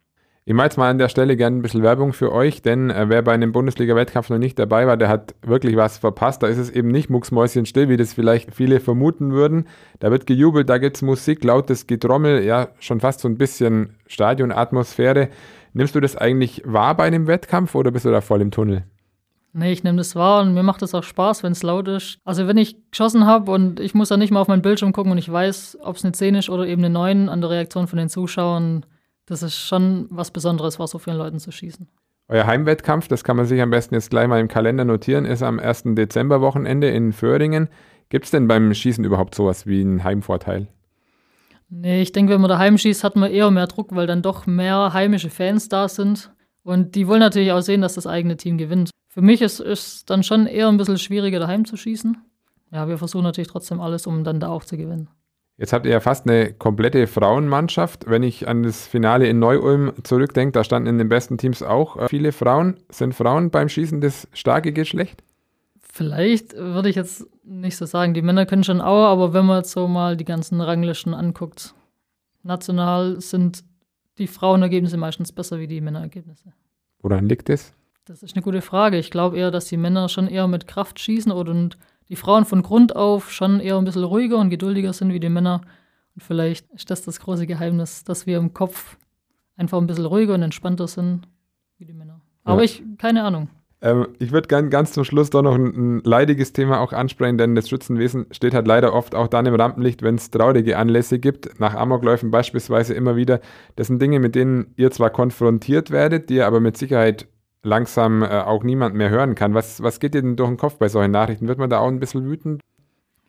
Ich 0.47 0.53
mache 0.53 0.67
jetzt 0.67 0.77
mal 0.77 0.91
an 0.91 0.99
der 0.99 1.09
Stelle 1.09 1.37
gerne 1.37 1.57
ein 1.57 1.63
bisschen 1.63 1.81
Werbung 1.81 2.13
für 2.13 2.31
euch, 2.31 2.61
denn 2.61 2.91
äh, 2.91 3.09
wer 3.09 3.23
bei 3.23 3.33
einem 3.33 3.51
Bundesliga-Wettkampf 3.51 4.29
noch 4.29 4.37
nicht 4.37 4.59
dabei 4.59 4.85
war, 4.85 4.95
der 4.95 5.09
hat 5.09 5.33
wirklich 5.41 5.75
was 5.75 5.97
verpasst. 5.97 6.43
Da 6.43 6.47
ist 6.47 6.59
es 6.59 6.69
eben 6.69 6.89
nicht 6.89 7.09
mucksmäuschenstill, 7.09 7.89
wie 7.89 7.97
das 7.97 8.13
vielleicht 8.13 8.53
viele 8.53 8.79
vermuten 8.79 9.31
würden. 9.31 9.67
Da 9.97 10.11
wird 10.11 10.27
gejubelt, 10.27 10.69
da 10.69 10.77
gibt 10.77 10.97
es 10.97 11.01
Musik, 11.01 11.43
lautes 11.43 11.87
Getrommel, 11.87 12.43
ja, 12.43 12.67
schon 12.79 12.99
fast 12.99 13.21
so 13.21 13.27
ein 13.27 13.39
bisschen 13.39 13.95
Stadionatmosphäre. 14.05 15.29
Nimmst 15.73 15.95
du 15.95 15.99
das 15.99 16.15
eigentlich 16.15 16.61
wahr 16.63 16.95
bei 16.95 17.05
einem 17.05 17.25
Wettkampf 17.25 17.73
oder 17.73 17.89
bist 17.89 18.05
du 18.05 18.11
da 18.11 18.21
voll 18.21 18.41
im 18.41 18.51
Tunnel? 18.51 18.83
Nee, 19.51 19.71
ich 19.71 19.83
nehme 19.83 19.97
das 19.97 20.15
wahr 20.15 20.43
und 20.43 20.53
mir 20.53 20.61
macht 20.61 20.83
es 20.83 20.93
auch 20.93 21.01
Spaß, 21.03 21.41
wenn 21.41 21.53
es 21.53 21.63
laut 21.63 21.87
ist. 21.87 22.19
Also 22.23 22.45
wenn 22.45 22.57
ich 22.57 22.91
geschossen 22.91 23.25
habe 23.25 23.51
und 23.51 23.79
ich 23.79 23.95
muss 23.95 24.09
dann 24.09 24.19
nicht 24.19 24.29
mal 24.29 24.41
auf 24.41 24.47
meinen 24.47 24.61
Bildschirm 24.61 24.93
gucken 24.93 25.11
und 25.11 25.17
ich 25.17 25.31
weiß, 25.31 25.79
ob 25.81 25.95
es 25.95 26.03
eine 26.03 26.11
10 26.11 26.35
ist 26.35 26.49
oder 26.49 26.67
eben 26.67 26.83
eine 26.83 26.93
9 26.93 27.29
an 27.29 27.41
der 27.41 27.49
Reaktion 27.49 27.87
von 27.87 27.97
den 27.97 28.09
Zuschauern, 28.09 28.85
das 29.25 29.43
ist 29.43 29.57
schon 29.57 30.07
was 30.09 30.31
Besonderes, 30.31 30.77
vor 30.77 30.87
so 30.87 30.99
vielen 30.99 31.17
Leuten 31.17 31.39
zu 31.39 31.51
schießen. 31.51 31.87
Euer 32.27 32.47
Heimwettkampf, 32.47 33.07
das 33.07 33.23
kann 33.23 33.37
man 33.37 33.45
sich 33.45 33.61
am 33.61 33.69
besten 33.69 33.93
jetzt 33.93 34.09
gleich 34.09 34.27
mal 34.27 34.39
im 34.39 34.47
Kalender 34.47 34.85
notieren, 34.85 35.25
ist 35.25 35.43
am 35.43 35.59
1. 35.59 35.83
Dezember-Wochenende 35.95 36.89
in 36.89 37.13
Föhringen. 37.13 37.69
Gibt 38.09 38.25
es 38.25 38.31
denn 38.31 38.47
beim 38.47 38.73
Schießen 38.73 39.03
überhaupt 39.03 39.35
sowas 39.35 39.67
wie 39.67 39.81
einen 39.81 40.03
Heimvorteil? 40.03 40.67
Nee, 41.69 42.01
ich 42.01 42.11
denke, 42.11 42.33
wenn 42.33 42.41
man 42.41 42.49
daheim 42.49 42.77
schießt, 42.77 43.03
hat 43.03 43.15
man 43.15 43.31
eher 43.31 43.49
mehr 43.51 43.67
Druck, 43.67 43.95
weil 43.95 44.07
dann 44.07 44.21
doch 44.21 44.45
mehr 44.45 44.93
heimische 44.93 45.29
Fans 45.29 45.69
da 45.69 45.87
sind. 45.87 46.31
Und 46.63 46.95
die 46.95 47.07
wollen 47.07 47.19
natürlich 47.19 47.51
auch 47.51 47.61
sehen, 47.61 47.81
dass 47.81 47.95
das 47.95 48.07
eigene 48.07 48.37
Team 48.37 48.57
gewinnt. 48.57 48.91
Für 49.07 49.21
mich 49.21 49.41
ist 49.41 49.59
es 49.59 50.05
dann 50.05 50.23
schon 50.23 50.47
eher 50.47 50.67
ein 50.67 50.77
bisschen 50.77 50.97
schwieriger, 50.97 51.39
daheim 51.39 51.65
zu 51.65 51.77
schießen. 51.77 52.17
Ja, 52.71 52.87
wir 52.87 52.97
versuchen 52.97 53.23
natürlich 53.23 53.49
trotzdem 53.49 53.79
alles, 53.79 54.07
um 54.07 54.23
dann 54.23 54.39
da 54.39 54.49
auch 54.49 54.65
zu 54.65 54.77
gewinnen. 54.77 55.09
Jetzt 55.57 55.71
habt 55.71 55.85
ihr 55.85 55.93
ja 55.93 55.99
fast 56.01 56.27
eine 56.27 56.53
komplette 56.53 57.07
Frauenmannschaft. 57.07 58.09
Wenn 58.09 58.23
ich 58.23 58.47
an 58.47 58.63
das 58.63 58.87
Finale 58.87 59.27
in 59.27 59.39
Neu-Ulm 59.39 59.93
zurückdenke, 60.03 60.51
da 60.51 60.63
standen 60.65 60.89
in 60.89 60.97
den 60.97 61.07
besten 61.07 61.37
Teams 61.37 61.63
auch 61.63 61.95
äh, 61.97 62.09
viele 62.09 62.33
Frauen. 62.33 62.77
Sind 62.89 63.15
Frauen 63.15 63.51
beim 63.51 63.69
Schießen 63.69 64.01
das 64.01 64.27
starke 64.33 64.73
Geschlecht? 64.73 65.23
Vielleicht 65.79 66.57
würde 66.57 66.89
ich 66.89 66.97
jetzt 66.97 67.25
nicht 67.45 67.77
so 67.77 67.85
sagen. 67.85 68.13
Die 68.13 68.21
Männer 68.21 68.45
können 68.45 68.65
schon 68.65 68.81
auch, 68.81 69.05
aber 69.05 69.33
wenn 69.33 69.45
man 69.45 69.59
jetzt 69.59 69.71
so 69.71 69.87
mal 69.87 70.17
die 70.17 70.25
ganzen 70.25 70.59
Ranglisten 70.59 71.13
anguckt, 71.13 71.73
national 72.43 73.21
sind 73.21 73.63
die 74.17 74.27
Frauenergebnisse 74.27 74.97
meistens 74.97 75.31
besser 75.31 75.59
wie 75.59 75.67
die 75.67 75.79
Männerergebnisse. 75.79 76.51
Woran 77.01 77.29
liegt 77.29 77.49
es? 77.49 77.73
Das 78.03 78.23
ist 78.23 78.35
eine 78.35 78.43
gute 78.43 78.61
Frage. 78.61 78.97
Ich 78.97 79.09
glaube 79.09 79.37
eher, 79.37 79.51
dass 79.51 79.65
die 79.65 79.77
Männer 79.77 80.09
schon 80.09 80.27
eher 80.27 80.47
mit 80.47 80.67
Kraft 80.67 80.99
schießen 80.99 81.31
oder 81.31 81.51
und 81.51 81.77
die 82.09 82.15
Frauen 82.15 82.45
von 82.45 82.61
Grund 82.61 82.95
auf 82.95 83.31
schon 83.31 83.59
eher 83.59 83.77
ein 83.77 83.85
bisschen 83.85 84.03
ruhiger 84.03 84.37
und 84.37 84.49
geduldiger 84.49 84.93
sind 84.93 85.11
wie 85.11 85.19
die 85.19 85.29
Männer. 85.29 85.61
Und 86.15 86.23
vielleicht 86.23 86.71
ist 86.73 86.89
das 86.89 87.01
das 87.01 87.19
große 87.19 87.47
Geheimnis, 87.47 88.03
dass 88.03 88.25
wir 88.25 88.37
im 88.37 88.53
Kopf 88.53 88.97
einfach 89.57 89.77
ein 89.77 89.87
bisschen 89.87 90.05
ruhiger 90.05 90.33
und 90.33 90.43
entspannter 90.43 90.87
sind 90.87 91.27
wie 91.77 91.85
die 91.85 91.93
Männer. 91.93 92.21
Aber 92.43 92.59
ja. 92.59 92.65
ich, 92.65 92.83
keine 92.97 93.23
Ahnung. 93.23 93.49
Ähm, 93.81 94.07
ich 94.19 94.31
würde 94.31 94.47
ganz, 94.47 94.71
ganz 94.71 94.93
zum 94.93 95.03
Schluss 95.03 95.29
doch 95.29 95.41
noch 95.41 95.55
ein, 95.55 95.97
ein, 95.97 96.01
leidiges 96.03 96.53
Thema 96.53 96.79
auch 96.79 96.93
ansprechen, 96.93 97.37
denn 97.37 97.55
das 97.55 97.69
Schützenwesen 97.69 98.27
steht 98.31 98.53
halt 98.53 98.67
leider 98.67 98.93
oft 98.93 99.15
auch 99.15 99.27
dann 99.27 99.45
im 99.45 99.55
Rampenlicht, 99.55 100.01
wenn 100.01 100.15
es 100.15 100.31
traurige 100.31 100.77
Anlässe 100.77 101.19
gibt. 101.19 101.59
Nach 101.59 101.75
Amokläufen 101.75 102.31
beispielsweise 102.31 102.93
immer 102.93 103.15
wieder. 103.15 103.41
Das 103.75 103.87
sind 103.87 104.01
Dinge, 104.01 104.19
mit 104.19 104.35
denen 104.35 104.73
ihr 104.77 104.91
zwar 104.91 105.09
konfrontiert 105.09 105.91
werdet, 105.91 106.29
die 106.29 106.35
ihr 106.35 106.47
aber 106.47 106.59
mit 106.59 106.77
Sicherheit 106.77 107.27
langsam 107.65 108.23
äh, 108.23 108.27
auch 108.27 108.63
niemand 108.63 108.95
mehr 108.95 109.09
hören 109.09 109.35
kann. 109.35 109.53
Was, 109.53 109.81
was 109.81 109.99
geht 109.99 110.13
dir 110.13 110.21
denn 110.21 110.35
durch 110.35 110.49
den 110.49 110.57
Kopf 110.57 110.77
bei 110.77 110.87
solchen 110.87 111.11
Nachrichten? 111.11 111.47
Wird 111.47 111.57
man 111.57 111.69
da 111.69 111.79
auch 111.79 111.87
ein 111.87 111.99
bisschen 111.99 112.25
wütend? 112.25 112.61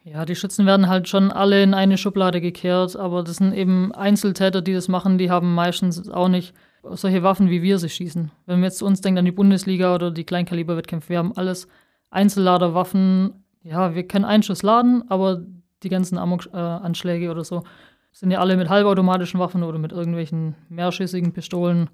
Ja, 0.04 0.24
die 0.24 0.36
Schützen 0.36 0.66
werden 0.66 0.88
halt 0.88 1.08
schon 1.08 1.32
alle 1.32 1.62
in 1.62 1.74
eine 1.74 1.98
Schublade 1.98 2.40
gekehrt, 2.40 2.94
aber 2.94 3.24
das 3.24 3.36
sind 3.36 3.52
eben 3.52 3.92
Einzeltäter, 3.92 4.62
die 4.62 4.72
das 4.72 4.86
machen, 4.86 5.18
die 5.18 5.30
haben 5.30 5.52
meistens 5.54 6.08
auch 6.08 6.28
nicht 6.28 6.54
solche 6.92 7.24
Waffen, 7.24 7.50
wie 7.50 7.62
wir 7.62 7.78
sie 7.78 7.88
schießen. 7.88 8.30
Wenn 8.46 8.60
wir 8.60 8.66
jetzt 8.66 8.82
uns 8.82 9.00
denken 9.00 9.18
an 9.18 9.24
die 9.24 9.32
Bundesliga 9.32 9.92
oder 9.94 10.12
die 10.12 10.22
Kleinkaliberwettkämpfe, 10.22 11.08
wir 11.08 11.18
haben 11.18 11.36
alles 11.36 11.66
Einzelladerwaffen. 12.10 13.44
Ja, 13.64 13.96
wir 13.96 14.06
können 14.06 14.24
einen 14.24 14.44
Schuss 14.44 14.62
laden, 14.62 15.02
aber 15.08 15.42
die 15.82 15.88
ganzen 15.88 16.18
Amok-Anschläge 16.18 17.26
äh, 17.26 17.30
oder 17.30 17.42
so 17.42 17.64
sind 18.12 18.30
ja 18.30 18.38
alle 18.38 18.56
mit 18.56 18.68
halbautomatischen 18.68 19.40
Waffen 19.40 19.62
oder 19.62 19.78
mit 19.78 19.92
irgendwelchen 19.92 20.54
mehrschüssigen 20.68 21.32
Pistolen. 21.32 21.90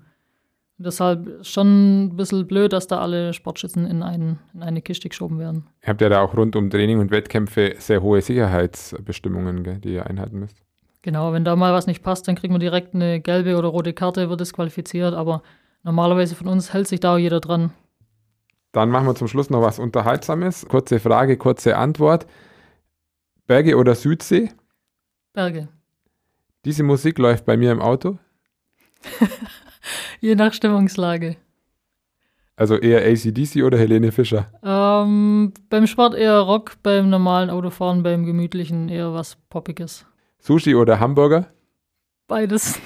Deshalb 0.85 1.45
schon 1.47 2.05
ein 2.05 2.17
bisschen 2.17 2.47
blöd, 2.47 2.73
dass 2.73 2.87
da 2.87 3.01
alle 3.01 3.33
Sportschützen 3.33 3.87
in, 3.87 4.03
ein, 4.03 4.39
in 4.53 4.63
eine 4.63 4.83
Kiste 4.83 5.09
geschoben 5.09 5.39
werden. 5.39 5.67
Ihr 5.83 5.89
habt 5.89 6.01
ja 6.01 6.09
da 6.09 6.23
auch 6.23 6.37
rund 6.37 6.57
um 6.57 6.71
Training 6.71 6.99
und 6.99 7.11
Wettkämpfe 7.11 7.75
sehr 7.79 8.03
hohe 8.03 8.21
Sicherheitsbestimmungen, 8.21 9.63
gell, 9.63 9.79
die 9.79 9.95
ihr 9.95 10.07
einhalten 10.07 10.39
müsst. 10.39 10.63
Genau, 11.03 11.33
wenn 11.33 11.45
da 11.45 11.57
mal 11.57 11.73
was 11.73 11.87
nicht 11.87 12.03
passt, 12.03 12.29
dann 12.29 12.37
kriegt 12.37 12.53
man 12.53 12.61
direkt 12.61 12.95
eine 12.95 13.21
gelbe 13.21 13.57
oder 13.57 13.69
rote 13.69 13.93
Karte, 13.93 14.29
wird 14.29 14.41
disqualifiziert, 14.41 15.15
aber 15.15 15.43
normalerweise 15.83 16.35
von 16.35 16.49
uns 16.49 16.73
hält 16.73 16.87
sich 16.89 17.01
da 17.01 17.15
auch 17.15 17.19
jeder 17.19 17.41
dran. 17.41 17.73
Dann 18.73 18.89
machen 18.89 19.07
wir 19.07 19.15
zum 19.15 19.29
Schluss 19.29 19.51
noch 19.51 19.63
was 19.63 19.79
Unterhaltsames. 19.79 20.67
Kurze 20.69 20.99
Frage, 20.99 21.37
kurze 21.37 21.77
Antwort. 21.77 22.27
Berge 23.47 23.77
oder 23.77 23.95
Südsee? 23.95 24.51
Berge. 25.33 25.69
Diese 26.65 26.83
Musik 26.83 27.19
läuft 27.19 27.45
bei 27.45 27.57
mir 27.57 27.73
im 27.73 27.83
Auto? 27.83 28.19
Je 30.21 30.35
nach 30.35 30.53
Stimmungslage. 30.53 31.37
Also 32.57 32.77
eher 32.77 33.01
ACDC 33.05 33.65
oder 33.65 33.79
Helene 33.79 34.13
Fischer? 34.13 34.47
Ähm, 34.63 35.53
beim 35.71 35.87
Sport 35.87 36.15
eher 36.15 36.39
Rock, 36.39 36.77
beim 36.83 37.09
normalen 37.09 37.51
Autofahren, 37.51 38.03
beim 38.03 38.25
gemütlichen 38.25 38.89
eher 38.89 39.15
was 39.15 39.37
Poppiges. 39.49 40.07
Sushi 40.39 40.75
oder 40.75 41.01
Hamburger? 41.01 41.47
Beides. 42.29 42.79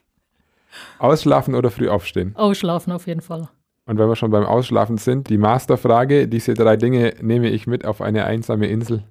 Ausschlafen 0.98 1.54
oder 1.54 1.70
früh 1.70 1.88
aufstehen? 1.88 2.34
Ausschlafen 2.36 2.92
auf 2.92 3.06
jeden 3.06 3.20
Fall. 3.20 3.48
Und 3.86 3.98
wenn 3.98 4.08
wir 4.08 4.16
schon 4.16 4.30
beim 4.30 4.44
Ausschlafen 4.44 4.98
sind, 4.98 5.28
die 5.30 5.38
Masterfrage, 5.38 6.26
diese 6.26 6.54
drei 6.54 6.76
Dinge 6.76 7.14
nehme 7.20 7.50
ich 7.50 7.66
mit 7.66 7.84
auf 7.84 8.00
eine 8.00 8.24
einsame 8.24 8.66
Insel. 8.66 9.04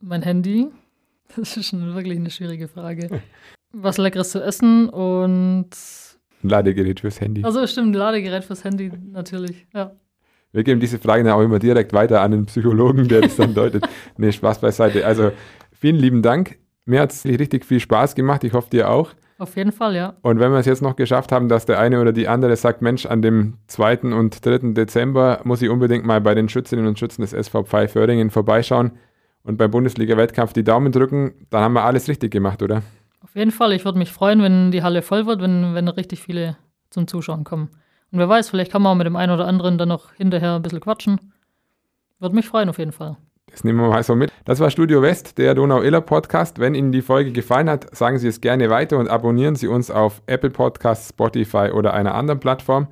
Mein 0.00 0.22
Handy, 0.22 0.68
das 1.34 1.56
ist 1.56 1.68
schon 1.68 1.94
wirklich 1.94 2.18
eine 2.18 2.30
schwierige 2.30 2.68
Frage. 2.68 3.22
Was 3.72 3.98
Leckeres 3.98 4.30
zu 4.30 4.42
essen 4.42 4.88
und 4.88 5.70
ein 6.42 6.48
Ladegerät 6.48 7.00
fürs 7.00 7.20
Handy. 7.20 7.44
Also 7.44 7.66
stimmt, 7.66 7.88
ein 7.88 7.98
Ladegerät 7.98 8.44
fürs 8.44 8.64
Handy, 8.64 8.92
natürlich, 9.12 9.66
ja. 9.74 9.92
Wir 10.52 10.64
geben 10.64 10.80
diese 10.80 10.98
Fragen 10.98 11.24
dann 11.24 11.34
auch 11.34 11.42
immer 11.42 11.58
direkt 11.58 11.92
weiter 11.92 12.22
an 12.22 12.30
den 12.30 12.46
Psychologen, 12.46 13.08
der 13.08 13.20
das 13.22 13.36
dann 13.36 13.52
deutet. 13.52 13.86
nee, 14.16 14.32
Spaß 14.32 14.60
beiseite. 14.60 15.04
Also 15.04 15.32
vielen 15.72 15.96
lieben 15.96 16.22
Dank. 16.22 16.58
Mir 16.86 17.00
hat 17.00 17.12
es 17.12 17.24
richtig 17.26 17.66
viel 17.66 17.80
Spaß 17.80 18.14
gemacht. 18.14 18.42
Ich 18.44 18.52
hoffe, 18.52 18.70
dir 18.70 18.88
auch. 18.88 19.10
Auf 19.38 19.56
jeden 19.56 19.72
Fall, 19.72 19.94
ja. 19.94 20.16
Und 20.22 20.38
wenn 20.40 20.52
wir 20.52 20.58
es 20.58 20.66
jetzt 20.66 20.80
noch 20.80 20.96
geschafft 20.96 21.30
haben, 21.30 21.48
dass 21.50 21.66
der 21.66 21.78
eine 21.78 22.00
oder 22.00 22.12
die 22.12 22.26
andere 22.26 22.56
sagt, 22.56 22.80
Mensch, 22.80 23.04
an 23.04 23.20
dem 23.20 23.58
2. 23.66 24.14
und 24.14 24.44
3. 24.44 24.72
Dezember 24.72 25.40
muss 25.44 25.60
ich 25.60 25.68
unbedingt 25.68 26.06
mal 26.06 26.22
bei 26.22 26.34
den 26.34 26.48
Schützinnen 26.48 26.86
und 26.86 26.98
Schützen 26.98 27.20
des 27.20 27.34
SV 27.34 27.64
Föhringen 27.64 28.30
vorbeischauen 28.30 28.92
und 29.42 29.58
beim 29.58 29.70
Bundesliga-Wettkampf 29.70 30.54
die 30.54 30.64
Daumen 30.64 30.90
drücken, 30.90 31.34
dann 31.50 31.62
haben 31.62 31.74
wir 31.74 31.84
alles 31.84 32.08
richtig 32.08 32.32
gemacht, 32.32 32.62
oder? 32.62 32.82
Auf 33.26 33.34
jeden 33.34 33.50
Fall. 33.50 33.72
Ich 33.72 33.84
würde 33.84 33.98
mich 33.98 34.12
freuen, 34.12 34.40
wenn 34.40 34.70
die 34.70 34.84
Halle 34.84 35.02
voll 35.02 35.26
wird, 35.26 35.42
wenn, 35.42 35.74
wenn 35.74 35.88
richtig 35.88 36.22
viele 36.22 36.56
zum 36.90 37.08
Zuschauen 37.08 37.42
kommen. 37.42 37.70
Und 38.12 38.20
wer 38.20 38.28
weiß, 38.28 38.50
vielleicht 38.50 38.70
kann 38.70 38.82
man 38.82 38.92
auch 38.92 38.96
mit 38.96 39.04
dem 39.04 39.16
einen 39.16 39.32
oder 39.32 39.48
anderen 39.48 39.78
dann 39.78 39.88
noch 39.88 40.12
hinterher 40.12 40.54
ein 40.54 40.62
bisschen 40.62 40.78
quatschen. 40.78 41.32
Würde 42.20 42.36
mich 42.36 42.46
freuen, 42.46 42.68
auf 42.68 42.78
jeden 42.78 42.92
Fall. 42.92 43.16
Das 43.50 43.64
nehmen 43.64 43.80
wir 43.80 43.88
mal 43.88 44.04
so 44.04 44.14
mit. 44.14 44.30
Das 44.44 44.60
war 44.60 44.70
Studio 44.70 45.02
West, 45.02 45.38
der 45.38 45.56
Donau-Iller 45.56 46.02
Podcast. 46.02 46.60
Wenn 46.60 46.76
Ihnen 46.76 46.92
die 46.92 47.02
Folge 47.02 47.32
gefallen 47.32 47.68
hat, 47.68 47.96
sagen 47.96 48.20
Sie 48.20 48.28
es 48.28 48.40
gerne 48.40 48.70
weiter 48.70 48.96
und 48.96 49.08
abonnieren 49.08 49.56
Sie 49.56 49.66
uns 49.66 49.90
auf 49.90 50.22
Apple 50.26 50.50
Podcasts, 50.50 51.08
Spotify 51.08 51.72
oder 51.74 51.94
einer 51.94 52.14
anderen 52.14 52.38
Plattform. 52.38 52.86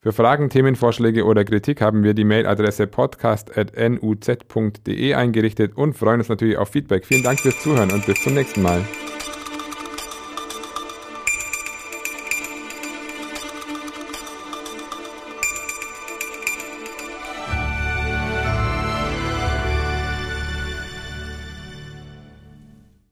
Für 0.00 0.12
Fragen, 0.12 0.50
Themenvorschläge 0.50 1.24
oder 1.24 1.46
Kritik 1.46 1.80
haben 1.80 2.04
wir 2.04 2.12
die 2.12 2.24
Mailadresse 2.24 2.88
podcast.nuz.de 2.88 5.14
eingerichtet 5.14 5.78
und 5.78 5.96
freuen 5.96 6.20
uns 6.20 6.28
natürlich 6.28 6.58
auf 6.58 6.68
Feedback. 6.68 7.06
Vielen 7.06 7.22
Dank 7.22 7.40
fürs 7.40 7.58
Zuhören 7.62 7.90
und 7.90 8.04
bis 8.04 8.22
zum 8.22 8.34
nächsten 8.34 8.60
Mal. 8.60 8.84